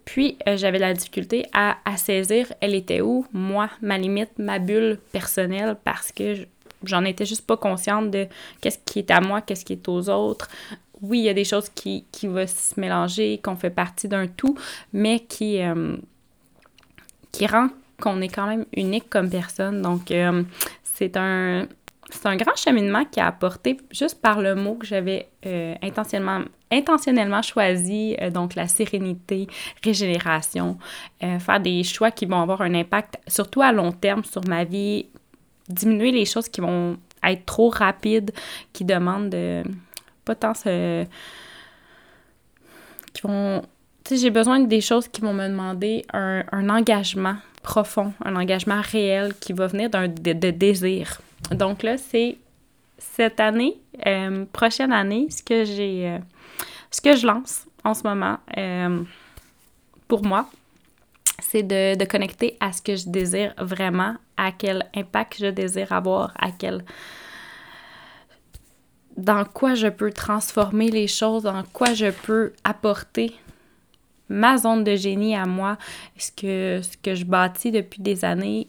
Puis, 0.05 0.37
euh, 0.47 0.57
j'avais 0.57 0.79
la 0.79 0.93
difficulté 0.93 1.45
à, 1.53 1.77
saisir 1.97 2.51
elle 2.59 2.75
était 2.75 3.01
où, 3.01 3.25
moi, 3.31 3.69
ma 3.81 3.97
limite, 3.97 4.31
ma 4.37 4.59
bulle 4.59 4.99
personnelle, 5.11 5.77
parce 5.83 6.11
que 6.11 6.47
j'en 6.83 7.05
étais 7.05 7.25
juste 7.25 7.45
pas 7.45 7.57
consciente 7.57 8.11
de 8.11 8.27
qu'est-ce 8.59 8.79
qui 8.83 8.99
est 8.99 9.11
à 9.11 9.21
moi, 9.21 9.41
qu'est-ce 9.41 9.63
qui 9.63 9.73
est 9.73 9.87
aux 9.87 10.09
autres. 10.09 10.49
Oui, 11.01 11.19
il 11.19 11.23
y 11.23 11.29
a 11.29 11.33
des 11.33 11.45
choses 11.45 11.69
qui, 11.69 12.05
qui 12.11 12.27
vont 12.27 12.45
se 12.45 12.79
mélanger, 12.79 13.39
qu'on 13.43 13.55
fait 13.55 13.71
partie 13.71 14.07
d'un 14.07 14.27
tout, 14.27 14.55
mais 14.93 15.19
qui, 15.19 15.61
euh, 15.61 15.97
qui 17.31 17.47
rend 17.47 17.69
qu'on 17.99 18.21
est 18.21 18.29
quand 18.29 18.47
même 18.47 18.65
unique 18.75 19.09
comme 19.09 19.29
personne. 19.29 19.81
Donc, 19.81 20.11
euh, 20.11 20.43
c'est 20.83 21.17
un, 21.17 21.67
c'est 22.11 22.27
un 22.27 22.35
grand 22.35 22.55
cheminement 22.55 23.05
qui 23.05 23.19
a 23.19 23.27
apporté, 23.27 23.77
juste 23.91 24.21
par 24.21 24.41
le 24.41 24.53
mot 24.53 24.75
que 24.75 24.85
j'avais 24.85 25.27
euh, 25.45 25.73
intentionnellement, 25.81 26.45
intentionnellement 26.71 27.41
choisi, 27.41 28.15
donc 28.31 28.55
la 28.55 28.67
sérénité, 28.67 29.47
régénération, 29.83 30.77
faire 31.19 31.59
des 31.59 31.83
choix 31.83 32.11
qui 32.11 32.25
vont 32.25 32.41
avoir 32.41 32.61
un 32.61 32.73
impact, 32.73 33.19
surtout 33.27 33.61
à 33.61 33.73
long 33.73 33.91
terme, 33.91 34.23
sur 34.23 34.47
ma 34.47 34.63
vie, 34.63 35.07
diminuer 35.67 36.11
les 36.11 36.25
choses 36.25 36.47
qui 36.47 36.61
vont 36.61 36.97
être 37.23 37.45
trop 37.45 37.69
rapides, 37.69 38.31
qui 38.71 38.85
demandent 38.85 39.29
de, 39.29 39.63
pas 40.25 40.35
tant 40.35 40.53
ce, 40.53 41.05
qui 43.13 43.21
vont 43.23 43.63
tu 44.03 44.15
sais, 44.15 44.21
j'ai 44.21 44.29
besoin 44.31 44.59
des 44.59 44.81
choses 44.81 45.07
qui 45.07 45.21
vont 45.21 45.33
me 45.33 45.47
demander 45.47 46.05
un, 46.11 46.43
un, 46.51 46.69
engagement 46.69 47.35
profond, 47.61 48.13
un 48.25 48.35
engagement 48.35 48.81
réel 48.81 49.33
qui 49.39 49.53
va 49.53 49.67
venir 49.67 49.89
d'un 49.89 50.07
de, 50.07 50.51
désir. 50.51 51.21
Donc 51.51 51.83
là, 51.83 51.97
c'est 51.97 52.37
cette 52.97 53.39
année, 53.39 53.77
euh, 54.05 54.45
prochaine 54.51 54.91
année, 54.91 55.27
ce 55.29 55.43
que 55.43 55.65
j'ai, 55.65 56.07
euh, 56.07 56.17
ce 56.89 57.01
que 57.01 57.15
je 57.15 57.27
lance 57.27 57.65
en 57.83 57.93
ce 57.93 58.03
moment 58.03 58.37
euh, 58.57 59.03
pour 60.07 60.23
moi, 60.25 60.49
c'est 61.39 61.63
de, 61.63 61.95
de, 61.95 62.05
connecter 62.05 62.57
à 62.59 62.71
ce 62.71 62.81
que 62.81 62.95
je 62.95 63.07
désire 63.07 63.53
vraiment, 63.57 64.15
à 64.37 64.51
quel 64.51 64.87
impact 64.95 65.37
je 65.39 65.47
désire 65.47 65.91
avoir, 65.91 66.33
à 66.39 66.51
quel 66.51 66.83
dans 69.21 69.45
quoi 69.45 69.75
je 69.75 69.87
peux 69.87 70.11
transformer 70.11 70.89
les 70.89 71.07
choses, 71.07 71.43
dans 71.43 71.63
quoi 71.73 71.93
je 71.93 72.09
peux 72.09 72.53
apporter 72.63 73.35
ma 74.29 74.57
zone 74.57 74.83
de 74.83 74.95
génie 74.95 75.35
à 75.35 75.45
moi, 75.45 75.77
ce 76.17 76.31
que, 76.31 76.81
ce 76.81 76.97
que 76.97 77.13
je 77.15 77.25
bâtis 77.25 77.71
depuis 77.71 78.01
des 78.01 78.25
années, 78.25 78.67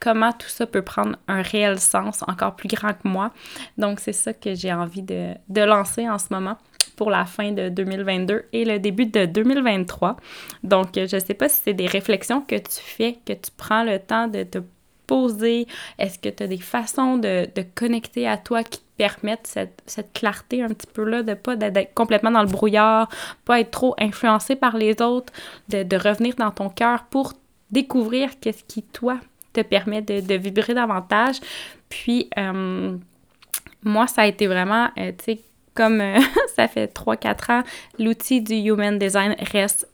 comment 0.00 0.32
tout 0.32 0.48
ça 0.48 0.66
peut 0.66 0.82
prendre 0.82 1.16
un 1.28 1.42
réel 1.42 1.78
sens 1.80 2.22
encore 2.26 2.56
plus 2.56 2.68
grand 2.68 2.92
que 2.92 3.06
moi. 3.08 3.32
Donc, 3.76 4.00
c'est 4.00 4.12
ça 4.12 4.32
que 4.32 4.54
j'ai 4.54 4.72
envie 4.72 5.02
de, 5.02 5.34
de, 5.48 5.60
lancer 5.60 6.08
en 6.08 6.18
ce 6.18 6.26
moment 6.30 6.56
pour 6.96 7.10
la 7.10 7.26
fin 7.26 7.52
de 7.52 7.68
2022 7.68 8.44
et 8.52 8.64
le 8.64 8.78
début 8.78 9.06
de 9.06 9.26
2023. 9.26 10.16
Donc, 10.62 10.90
je 10.94 11.14
ne 11.14 11.20
sais 11.20 11.34
pas 11.34 11.48
si 11.48 11.60
c'est 11.64 11.74
des 11.74 11.86
réflexions 11.86 12.40
que 12.40 12.56
tu 12.56 12.80
fais, 12.80 13.18
que 13.26 13.32
tu 13.32 13.50
prends 13.56 13.82
le 13.82 13.98
temps 13.98 14.28
de 14.28 14.44
te 14.44 14.58
poser? 15.06 15.66
Est-ce 15.98 16.18
que 16.18 16.28
tu 16.28 16.42
as 16.42 16.46
des 16.46 16.58
façons 16.58 17.16
de, 17.16 17.48
de, 17.54 17.64
connecter 17.74 18.26
à 18.26 18.36
toi 18.36 18.62
qui 18.62 18.80
permettre 18.96 19.42
cette, 19.44 19.82
cette 19.86 20.12
clarté 20.12 20.62
un 20.62 20.68
petit 20.68 20.86
peu 20.86 21.04
là, 21.04 21.22
de 21.22 21.34
pas 21.34 21.56
d'être 21.56 21.94
complètement 21.94 22.30
dans 22.30 22.42
le 22.42 22.48
brouillard, 22.48 23.08
pas 23.44 23.60
être 23.60 23.70
trop 23.70 23.94
influencé 23.98 24.56
par 24.56 24.76
les 24.76 25.00
autres, 25.02 25.32
de, 25.68 25.82
de 25.82 25.96
revenir 25.96 26.34
dans 26.36 26.50
ton 26.50 26.68
cœur 26.68 27.04
pour 27.04 27.32
découvrir 27.70 28.30
qu'est-ce 28.40 28.64
qui, 28.64 28.82
toi, 28.82 29.18
te 29.52 29.60
permet 29.60 30.02
de, 30.02 30.20
de 30.20 30.34
vibrer 30.34 30.74
davantage? 30.74 31.40
Puis, 31.88 32.28
euh, 32.38 32.96
moi, 33.82 34.06
ça 34.06 34.22
a 34.22 34.26
été 34.26 34.46
vraiment, 34.46 34.88
euh, 34.98 35.12
tu 35.18 35.24
sais, 35.24 35.40
comme 35.74 36.00
euh, 36.00 36.18
ça 36.56 36.68
fait 36.68 36.94
3-4 36.94 37.52
ans, 37.52 37.62
l'outil 37.98 38.40
du 38.40 38.54
Human 38.54 38.98
Design 38.98 39.34
reste, 39.52 39.88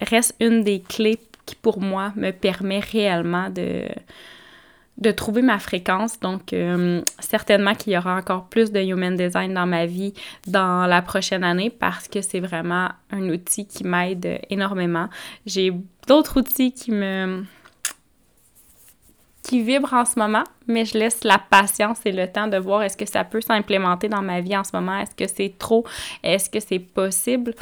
reste 0.00 0.34
une 0.40 0.62
des 0.62 0.80
clés 0.80 1.18
qui, 1.46 1.54
pour 1.54 1.80
moi, 1.80 2.12
me 2.16 2.30
permet 2.30 2.80
réellement 2.80 3.50
de 3.50 5.10
trouver 5.10 5.42
ma 5.42 5.58
fréquence. 5.58 6.18
Donc, 6.20 6.52
euh, 6.52 7.02
certainement 7.18 7.74
qu'il 7.74 7.92
y 7.92 7.98
aura 7.98 8.16
encore 8.16 8.48
plus 8.48 8.72
de 8.72 8.80
human 8.80 9.16
design 9.16 9.54
dans 9.54 9.66
ma 9.66 9.86
vie 9.86 10.14
dans 10.46 10.86
la 10.86 11.02
prochaine 11.02 11.44
année 11.44 11.70
parce 11.70 12.08
que 12.08 12.20
c'est 12.20 12.40
vraiment 12.40 12.88
un 13.10 13.28
outil 13.28 13.66
qui 13.66 13.84
m'aide 13.84 14.40
énormément. 14.50 15.08
J'ai 15.46 15.72
d'autres 16.06 16.38
outils 16.38 16.72
qui 16.72 16.92
me 16.92 17.44
qui 19.44 19.62
vibrent 19.62 19.92
en 19.92 20.04
ce 20.06 20.18
moment, 20.18 20.44
mais 20.66 20.86
je 20.86 20.98
laisse 20.98 21.22
la 21.22 21.38
patience 21.38 21.98
et 22.06 22.12
le 22.12 22.26
temps 22.26 22.48
de 22.48 22.56
voir 22.56 22.82
est-ce 22.82 22.96
que 22.96 23.06
ça 23.06 23.24
peut 23.24 23.42
s'implémenter 23.42 24.08
dans 24.08 24.22
ma 24.22 24.40
vie 24.40 24.56
en 24.56 24.64
ce 24.64 24.70
moment, 24.72 24.98
est-ce 24.98 25.14
que 25.14 25.28
c'est 25.28 25.54
trop, 25.58 25.84
est-ce 26.22 26.48
que 26.48 26.60
c'est 26.60 26.78
possible, 26.78 27.54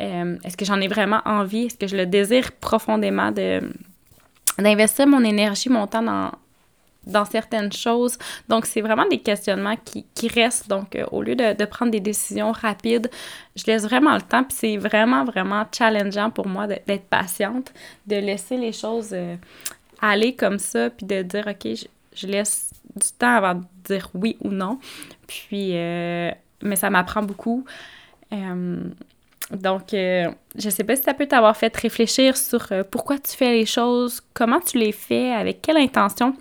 euh, 0.00 0.36
est-ce 0.44 0.56
que 0.56 0.64
j'en 0.64 0.80
ai 0.80 0.88
vraiment 0.88 1.20
envie, 1.24 1.66
est-ce 1.66 1.76
que 1.76 1.86
je 1.86 1.96
le 1.96 2.06
désire 2.06 2.52
profondément 2.52 3.30
de 3.30 3.60
d'investir 4.58 5.08
mon 5.08 5.24
énergie, 5.24 5.68
mon 5.68 5.88
temps 5.88 6.02
dans, 6.02 6.30
dans 7.06 7.24
certaines 7.24 7.72
choses? 7.72 8.18
Donc, 8.48 8.66
c'est 8.66 8.80
vraiment 8.80 9.06
des 9.08 9.18
questionnements 9.18 9.76
qui, 9.84 10.06
qui 10.14 10.28
restent. 10.28 10.68
Donc, 10.68 10.94
euh, 10.94 11.04
au 11.10 11.22
lieu 11.22 11.34
de, 11.34 11.54
de, 11.54 11.64
prendre 11.64 11.90
des 11.90 12.00
décisions 12.00 12.52
rapides, 12.52 13.10
je 13.56 13.64
laisse 13.66 13.82
vraiment 13.82 14.14
le 14.14 14.22
temps. 14.22 14.44
Puis 14.44 14.56
c'est 14.56 14.76
vraiment, 14.76 15.24
vraiment 15.24 15.64
challengeant 15.76 16.30
pour 16.30 16.46
moi 16.46 16.66
d'être 16.66 17.06
patiente, 17.08 17.72
de 18.06 18.16
laisser 18.16 18.56
les 18.56 18.72
choses 18.72 19.10
euh, 19.12 19.36
aller 20.00 20.34
comme 20.34 20.58
ça, 20.58 20.90
puis 20.90 21.06
de 21.06 21.22
dire, 21.22 21.46
OK, 21.48 21.68
je, 22.14 22.26
laisse 22.26 22.70
du 22.94 23.08
temps 23.18 23.36
avant 23.36 23.54
de 23.54 23.64
dire 23.84 24.08
oui 24.14 24.36
ou 24.40 24.50
non. 24.50 24.78
Puis, 25.26 25.72
mais 25.72 26.76
ça 26.76 26.90
m'apprend 26.90 27.22
beaucoup. 27.22 27.64
Donc, 29.50 29.88
je 29.92 30.70
sais 30.70 30.84
pas 30.84 30.96
si 30.96 31.02
ça 31.02 31.14
peut 31.14 31.26
t'avoir 31.26 31.56
fait 31.56 31.76
réfléchir 31.76 32.36
sur 32.36 32.66
pourquoi 32.90 33.18
tu 33.18 33.36
fais 33.36 33.52
les 33.52 33.66
choses, 33.66 34.20
comment 34.32 34.60
tu 34.60 34.78
les 34.78 34.92
fais, 34.92 35.32
avec 35.32 35.60
quelle 35.62 35.76
intention 35.76 36.34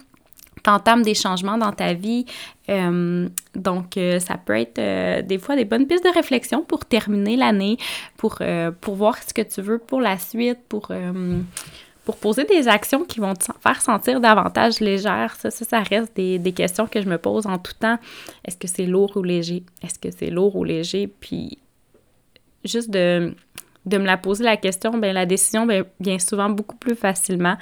t'entames 0.63 1.03
des 1.03 1.13
changements 1.13 1.57
dans 1.57 1.71
ta 1.71 1.93
vie. 1.93 2.25
Euh, 2.69 3.27
donc, 3.53 3.97
euh, 3.97 4.19
ça 4.19 4.37
peut 4.37 4.57
être 4.57 4.79
euh, 4.79 5.21
des 5.21 5.37
fois 5.37 5.55
des 5.55 5.65
bonnes 5.65 5.85
pistes 5.85 6.03
de 6.03 6.13
réflexion 6.13 6.63
pour 6.63 6.85
terminer 6.85 7.35
l'année, 7.35 7.77
pour, 8.17 8.39
pour 8.81 8.95
voir 8.95 9.21
ce 9.21 9.33
que 9.33 9.41
tu 9.41 9.61
veux 9.61 9.77
pour 9.77 10.01
la 10.01 10.17
suite, 10.17 10.59
pour, 10.69 10.91
pour 12.05 12.17
poser 12.17 12.45
des 12.45 12.67
actions 12.67 13.03
qui 13.03 13.19
vont 13.19 13.33
te 13.33 13.45
faire 13.61 13.81
sentir 13.81 14.21
davantage 14.21 14.79
légère. 14.79 15.35
Ça, 15.37 15.51
ça, 15.51 15.65
ça 15.65 15.79
reste 15.81 16.15
des, 16.15 16.39
des 16.39 16.53
questions 16.53 16.87
que 16.87 17.01
je 17.01 17.09
me 17.09 17.17
pose 17.17 17.45
en 17.45 17.57
tout 17.57 17.73
temps. 17.79 17.97
Est-ce 18.45 18.57
que 18.57 18.67
c'est 18.67 18.85
lourd 18.85 19.11
ou 19.17 19.23
léger? 19.23 19.63
Est-ce 19.81 19.99
que 19.99 20.09
c'est 20.11 20.29
lourd 20.29 20.55
ou 20.55 20.63
léger? 20.63 21.07
Puis, 21.07 21.59
juste 22.63 22.89
de 22.89 23.35
de 23.85 23.97
me 23.97 24.05
la 24.05 24.17
poser 24.17 24.43
la 24.43 24.57
question, 24.57 24.97
ben 24.97 25.13
la 25.13 25.25
décision 25.25 25.67
vient 25.99 26.19
souvent 26.19 26.49
beaucoup 26.49 26.75
plus 26.75 26.95
facilement. 26.95 27.57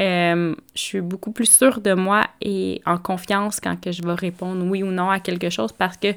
Euh, 0.00 0.54
je 0.74 0.80
suis 0.80 1.00
beaucoup 1.00 1.32
plus 1.32 1.50
sûre 1.50 1.80
de 1.80 1.92
moi 1.92 2.26
et 2.40 2.80
en 2.86 2.96
confiance 2.98 3.60
quand 3.60 3.78
que 3.78 3.92
je 3.92 4.02
vais 4.02 4.14
répondre 4.14 4.64
oui 4.64 4.82
ou 4.82 4.90
non 4.90 5.10
à 5.10 5.20
quelque 5.20 5.50
chose 5.50 5.72
parce 5.72 5.96
que 5.96 6.14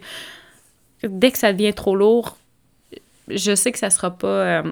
dès 1.04 1.32
que 1.32 1.38
ça 1.38 1.52
devient 1.52 1.74
trop 1.74 1.96
lourd, 1.96 2.38
je 3.28 3.54
sais 3.54 3.72
que 3.72 3.80
ça 3.80 3.90
sera 3.90 4.12
pas 4.12 4.28
euh, 4.28 4.64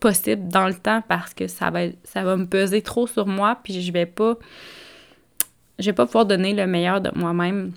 possible 0.00 0.46
dans 0.48 0.66
le 0.66 0.74
temps 0.74 1.02
parce 1.08 1.32
que 1.32 1.46
ça 1.46 1.70
va 1.70 1.80
ça 2.04 2.22
va 2.22 2.36
me 2.36 2.46
peser 2.46 2.82
trop 2.82 3.06
sur 3.06 3.26
moi 3.26 3.58
puis 3.62 3.80
je 3.80 3.92
vais 3.92 4.06
pas 4.06 4.34
je 5.78 5.86
vais 5.86 5.94
pas 5.94 6.06
pouvoir 6.06 6.26
donner 6.26 6.52
le 6.52 6.66
meilleur 6.66 7.00
de 7.00 7.10
moi-même 7.14 7.72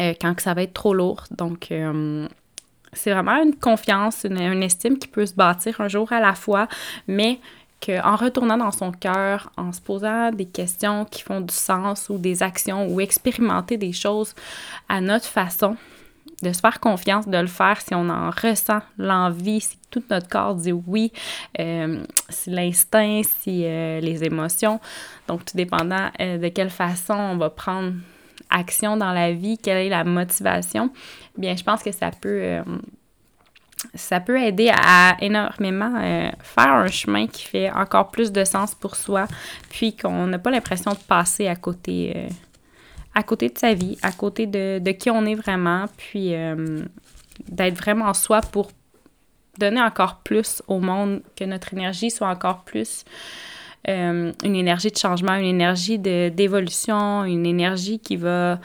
euh, 0.00 0.12
quand 0.20 0.34
que 0.34 0.42
ça 0.42 0.54
va 0.54 0.62
être 0.62 0.74
trop 0.74 0.92
lourd. 0.92 1.24
Donc 1.30 1.70
c'est 2.92 3.12
vraiment 3.12 3.42
une 3.42 3.54
confiance, 3.54 4.24
une, 4.24 4.62
estime 4.62 4.98
qui 4.98 5.08
peut 5.08 5.26
se 5.26 5.34
bâtir 5.34 5.80
un 5.80 5.88
jour 5.88 6.12
à 6.12 6.20
la 6.20 6.34
fois, 6.34 6.68
mais 7.08 7.40
qu'en 7.84 8.16
retournant 8.16 8.56
dans 8.56 8.70
son 8.70 8.92
cœur, 8.92 9.50
en 9.56 9.72
se 9.72 9.80
posant 9.80 10.30
des 10.30 10.46
questions 10.46 11.04
qui 11.04 11.22
font 11.22 11.40
du 11.40 11.54
sens 11.54 12.08
ou 12.10 12.18
des 12.18 12.42
actions 12.42 12.86
ou 12.86 13.00
expérimenter 13.00 13.76
des 13.76 13.92
choses 13.92 14.34
à 14.88 15.00
notre 15.00 15.26
façon, 15.26 15.76
de 16.42 16.52
se 16.52 16.60
faire 16.60 16.80
confiance, 16.80 17.28
de 17.28 17.38
le 17.38 17.46
faire 17.46 17.80
si 17.80 17.94
on 17.94 18.08
en 18.08 18.30
ressent 18.30 18.80
l'envie, 18.98 19.60
si 19.60 19.78
tout 19.90 20.02
notre 20.10 20.28
corps 20.28 20.54
dit 20.56 20.72
oui, 20.72 21.12
euh, 21.60 22.02
si 22.28 22.50
l'instinct, 22.50 23.22
si 23.24 23.64
euh, 23.64 24.00
les 24.00 24.24
émotions. 24.24 24.80
Donc, 25.28 25.44
tout 25.44 25.56
dépendant 25.56 26.10
euh, 26.20 26.38
de 26.38 26.48
quelle 26.48 26.70
façon 26.70 27.14
on 27.14 27.36
va 27.36 27.50
prendre 27.50 27.92
action 28.52 28.96
dans 28.96 29.12
la 29.12 29.32
vie, 29.32 29.58
quelle 29.58 29.78
est 29.78 29.88
la 29.88 30.04
motivation, 30.04 30.90
bien, 31.36 31.56
je 31.56 31.62
pense 31.62 31.82
que 31.82 31.92
ça 31.92 32.10
peut, 32.10 32.40
euh, 32.42 32.62
ça 33.94 34.20
peut 34.20 34.40
aider 34.40 34.70
à 34.72 35.16
énormément 35.20 35.94
euh, 35.96 36.30
faire 36.42 36.72
un 36.72 36.88
chemin 36.88 37.26
qui 37.26 37.44
fait 37.44 37.70
encore 37.70 38.10
plus 38.10 38.32
de 38.32 38.44
sens 38.44 38.74
pour 38.74 38.96
soi, 38.96 39.26
puis 39.70 39.96
qu'on 39.96 40.26
n'a 40.26 40.38
pas 40.38 40.50
l'impression 40.50 40.92
de 40.92 40.98
passer 40.98 41.48
à 41.48 41.56
côté, 41.56 42.12
euh, 42.16 42.28
à 43.14 43.22
côté 43.22 43.48
de 43.48 43.58
sa 43.58 43.74
vie, 43.74 43.98
à 44.02 44.12
côté 44.12 44.46
de, 44.46 44.78
de 44.78 44.90
qui 44.92 45.10
on 45.10 45.24
est 45.24 45.34
vraiment, 45.34 45.86
puis 45.96 46.34
d'être 47.48 47.76
vraiment 47.76 48.14
soi 48.14 48.40
pour 48.40 48.70
donner 49.58 49.82
encore 49.82 50.20
plus 50.24 50.62
au 50.66 50.78
monde, 50.78 51.22
que 51.36 51.44
notre 51.44 51.74
énergie 51.74 52.10
soit 52.10 52.28
encore 52.28 52.64
plus 52.64 53.04
une 53.86 54.32
énergie 54.42 54.90
de 54.90 54.96
changement, 54.96 55.34
une 55.34 55.46
énergie 55.46 55.98
d'évolution, 55.98 57.24
une 57.24 57.46
énergie 57.46 57.98
qui 57.98 58.16
va 58.16 58.60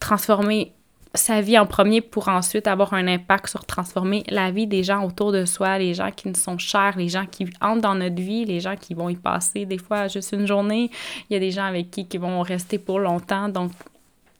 transformer 0.00 0.72
sa 1.14 1.40
vie 1.40 1.58
en 1.58 1.66
premier 1.66 2.00
pour 2.00 2.28
ensuite 2.28 2.66
avoir 2.66 2.92
un 2.94 3.06
impact 3.08 3.48
sur 3.48 3.64
transformer 3.64 4.24
la 4.28 4.50
vie 4.50 4.66
des 4.66 4.82
gens 4.82 5.04
autour 5.04 5.32
de 5.32 5.44
soi, 5.44 5.78
les 5.78 5.94
gens 5.94 6.10
qui 6.10 6.28
nous 6.28 6.34
sont 6.34 6.58
chers, 6.58 6.96
les 6.96 7.08
gens 7.08 7.26
qui 7.26 7.46
entrent 7.60 7.80
dans 7.80 7.94
notre 7.94 8.20
vie, 8.20 8.44
les 8.44 8.60
gens 8.60 8.76
qui 8.76 8.94
vont 8.94 9.08
y 9.08 9.16
passer 9.16 9.64
des 9.64 9.78
fois 9.78 10.08
juste 10.08 10.32
une 10.32 10.46
journée. 10.46 10.90
Il 11.28 11.34
y 11.34 11.36
a 11.36 11.40
des 11.40 11.50
gens 11.50 11.64
avec 11.64 11.90
qui 11.90 12.06
qui 12.06 12.18
vont 12.18 12.42
rester 12.42 12.78
pour 12.78 12.98
longtemps. 12.98 13.48
Donc, 13.48 13.72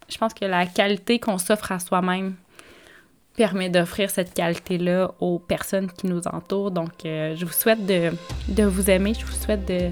je 0.09 0.19
pense 0.19 0.35
que 0.35 0.45
la 0.45 0.67
qualité 0.67 1.19
qu'on 1.19 1.38
s'offre 1.38 1.73
à 1.73 1.79
soi-même 1.79 2.35
permet 3.38 3.70
d'offrir 3.70 4.11
cette 4.11 4.35
qualité-là 4.35 5.12
aux 5.20 5.38
personnes 5.38 5.87
qui 5.87 6.09
nous 6.09 6.27
entourent. 6.27 6.72
Donc, 6.72 6.90
euh, 7.05 7.37
je 7.37 7.44
vous 7.44 7.53
souhaite 7.53 7.87
de, 7.87 8.11
de, 8.48 8.64
vous 8.64 8.90
aimer, 8.90 9.14
je 9.14 9.24
vous 9.24 9.40
souhaite 9.44 9.64
de, 9.68 9.90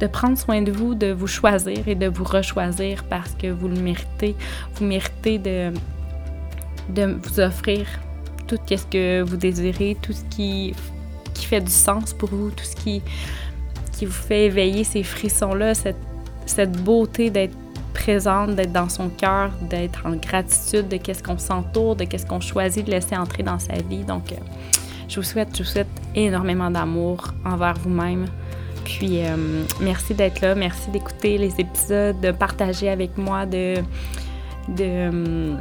de 0.00 0.06
prendre 0.06 0.36
soin 0.36 0.60
de 0.60 0.70
vous, 0.70 0.94
de 0.94 1.10
vous 1.10 1.26
choisir 1.26 1.88
et 1.88 1.94
de 1.94 2.06
vous 2.06 2.24
rechoisir 2.24 3.04
parce 3.04 3.34
que 3.36 3.46
vous 3.46 3.68
le 3.68 3.80
méritez. 3.80 4.36
Vous 4.74 4.84
méritez 4.84 5.38
de, 5.38 5.72
de 6.90 7.16
vous 7.22 7.40
offrir 7.40 7.86
tout 8.46 8.58
ce 8.68 8.84
que 8.84 9.22
vous 9.22 9.38
désirez, 9.38 9.96
tout 10.02 10.12
ce 10.12 10.24
qui, 10.26 10.74
qui 11.32 11.46
fait 11.46 11.62
du 11.62 11.72
sens 11.72 12.12
pour 12.12 12.28
vous, 12.28 12.50
tout 12.50 12.66
ce 12.66 12.76
qui, 12.76 13.00
qui 13.92 14.04
vous 14.04 14.12
fait 14.12 14.44
éveiller 14.44 14.84
ces 14.84 15.02
frissons-là, 15.02 15.72
cette, 15.72 16.04
cette 16.44 16.76
beauté 16.84 17.30
d'être 17.30 17.56
présente, 18.04 18.54
d'être 18.54 18.72
dans 18.72 18.90
son 18.90 19.08
cœur, 19.08 19.50
d'être 19.62 20.04
en 20.04 20.14
gratitude 20.16 20.88
de 20.88 20.98
qu'est-ce 20.98 21.22
qu'on 21.22 21.38
s'entoure, 21.38 21.96
de 21.96 22.04
qu'est-ce 22.04 22.26
qu'on 22.26 22.40
choisit 22.40 22.84
de 22.84 22.90
laisser 22.90 23.16
entrer 23.16 23.42
dans 23.42 23.58
sa 23.58 23.76
vie. 23.76 24.04
Donc, 24.04 24.30
euh, 24.30 24.36
je 25.08 25.16
vous 25.16 25.22
souhaite, 25.22 25.48
je 25.56 25.62
vous 25.62 25.68
souhaite 25.68 25.88
énormément 26.14 26.70
d'amour 26.70 27.32
envers 27.46 27.74
vous-même. 27.74 28.26
Puis, 28.84 29.24
euh, 29.24 29.64
merci 29.80 30.12
d'être 30.12 30.42
là, 30.42 30.54
merci 30.54 30.90
d'écouter 30.90 31.38
les 31.38 31.58
épisodes, 31.58 32.20
de 32.20 32.30
partager 32.30 32.90
avec 32.90 33.16
moi, 33.16 33.46
de, 33.46 33.76
de, 34.68 35.56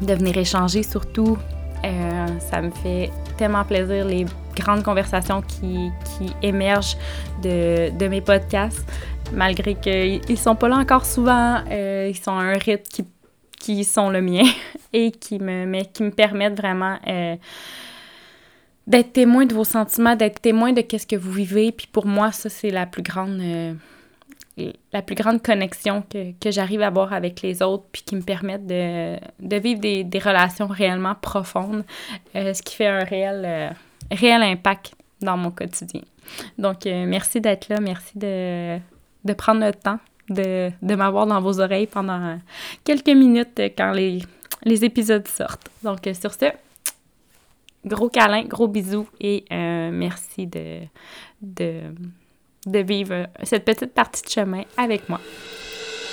de 0.00 0.14
venir 0.14 0.36
échanger 0.36 0.82
surtout. 0.82 1.38
Euh, 1.84 2.26
ça 2.50 2.62
me 2.62 2.70
fait 2.70 3.10
tellement 3.36 3.64
plaisir 3.64 4.04
les 4.06 4.26
grandes 4.56 4.82
conversations 4.82 5.42
qui, 5.42 5.90
qui 6.04 6.32
émergent 6.42 6.96
de, 7.42 7.90
de, 7.96 8.08
mes 8.08 8.20
podcasts, 8.20 8.84
malgré 9.34 9.74
qu'ils 9.74 10.38
sont 10.38 10.56
pas 10.56 10.68
là 10.68 10.76
encore 10.76 11.06
souvent. 11.06 11.62
Euh, 11.70 12.08
ils 12.10 12.16
sont 12.16 12.32
à 12.32 12.42
un 12.42 12.58
rythme 12.58 12.84
qui, 12.90 13.04
qui 13.58 13.84
sont 13.84 14.10
le 14.10 14.20
mien 14.20 14.44
et 14.92 15.10
qui 15.10 15.38
me, 15.38 15.66
mais 15.66 15.86
qui 15.86 16.02
me 16.02 16.10
permettent 16.10 16.56
vraiment 16.56 16.98
euh, 17.06 17.36
d'être 18.86 19.12
témoin 19.12 19.46
de 19.46 19.54
vos 19.54 19.64
sentiments, 19.64 20.16
d'être 20.16 20.40
témoin 20.40 20.72
de 20.72 20.80
qu'est-ce 20.80 21.06
que 21.06 21.16
vous 21.16 21.32
vivez. 21.32 21.72
Puis 21.72 21.86
pour 21.86 22.06
moi, 22.06 22.32
ça, 22.32 22.48
c'est 22.48 22.70
la 22.70 22.86
plus 22.86 23.02
grande 23.02 23.40
la 24.92 25.02
plus 25.02 25.14
grande 25.14 25.42
connexion 25.42 26.02
que, 26.02 26.32
que 26.38 26.50
j'arrive 26.50 26.82
à 26.82 26.86
avoir 26.86 27.12
avec 27.12 27.42
les 27.42 27.62
autres, 27.62 27.84
puis 27.90 28.02
qui 28.02 28.16
me 28.16 28.22
permettent 28.22 28.66
de, 28.66 29.16
de 29.40 29.56
vivre 29.56 29.80
des, 29.80 30.18
relations 30.18 30.68
réellement 30.68 31.14
profondes, 31.14 31.84
euh, 32.36 32.54
ce 32.54 32.62
qui 32.62 32.76
fait 32.76 32.86
un 32.86 33.04
réel, 33.04 33.42
euh, 33.44 33.70
réel 34.12 34.42
impact 34.42 34.94
dans 35.20 35.36
mon 35.36 35.50
quotidien. 35.50 36.02
Donc, 36.56 36.86
euh, 36.86 37.04
merci 37.06 37.40
d'être 37.40 37.68
là, 37.68 37.80
merci 37.80 38.16
de, 38.16 38.78
de 39.24 39.32
prendre 39.32 39.64
le 39.64 39.72
temps 39.72 39.98
de, 40.28 40.70
de 40.82 40.94
m'avoir 40.94 41.26
dans 41.26 41.40
vos 41.40 41.60
oreilles 41.60 41.86
pendant 41.86 42.38
quelques 42.82 43.08
minutes 43.08 43.60
quand 43.76 43.92
les, 43.92 44.22
les 44.64 44.84
épisodes 44.84 45.26
sortent. 45.28 45.70
Donc, 45.82 46.08
sur 46.20 46.32
ce, 46.32 46.46
gros 47.84 48.08
câlin, 48.08 48.44
gros 48.44 48.68
bisous 48.68 49.08
et 49.20 49.44
merci 49.50 50.46
de, 50.46 50.80
de 51.42 51.82
de 52.66 52.78
vivre 52.78 53.26
cette 53.42 53.64
petite 53.64 53.92
partie 53.92 54.22
de 54.22 54.28
chemin 54.28 54.62
avec 54.76 55.08
moi. 55.08 55.20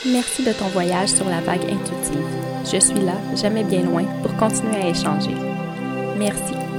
Merci 0.06 0.44
de 0.44 0.52
ton 0.54 0.68
voyage 0.68 1.10
sur 1.10 1.30
la 1.30 1.42
vague 1.42 1.64
intuitive. 1.64 2.26
Je 2.66 2.80
suis 2.80 3.00
là, 3.00 3.16
jamais 3.36 3.64
bien 3.64 3.84
loin, 3.84 4.06
pour 4.22 4.36
continuer 4.36 4.76
à 4.76 4.90
échanger. 4.90 5.36
Merci. 6.18 6.71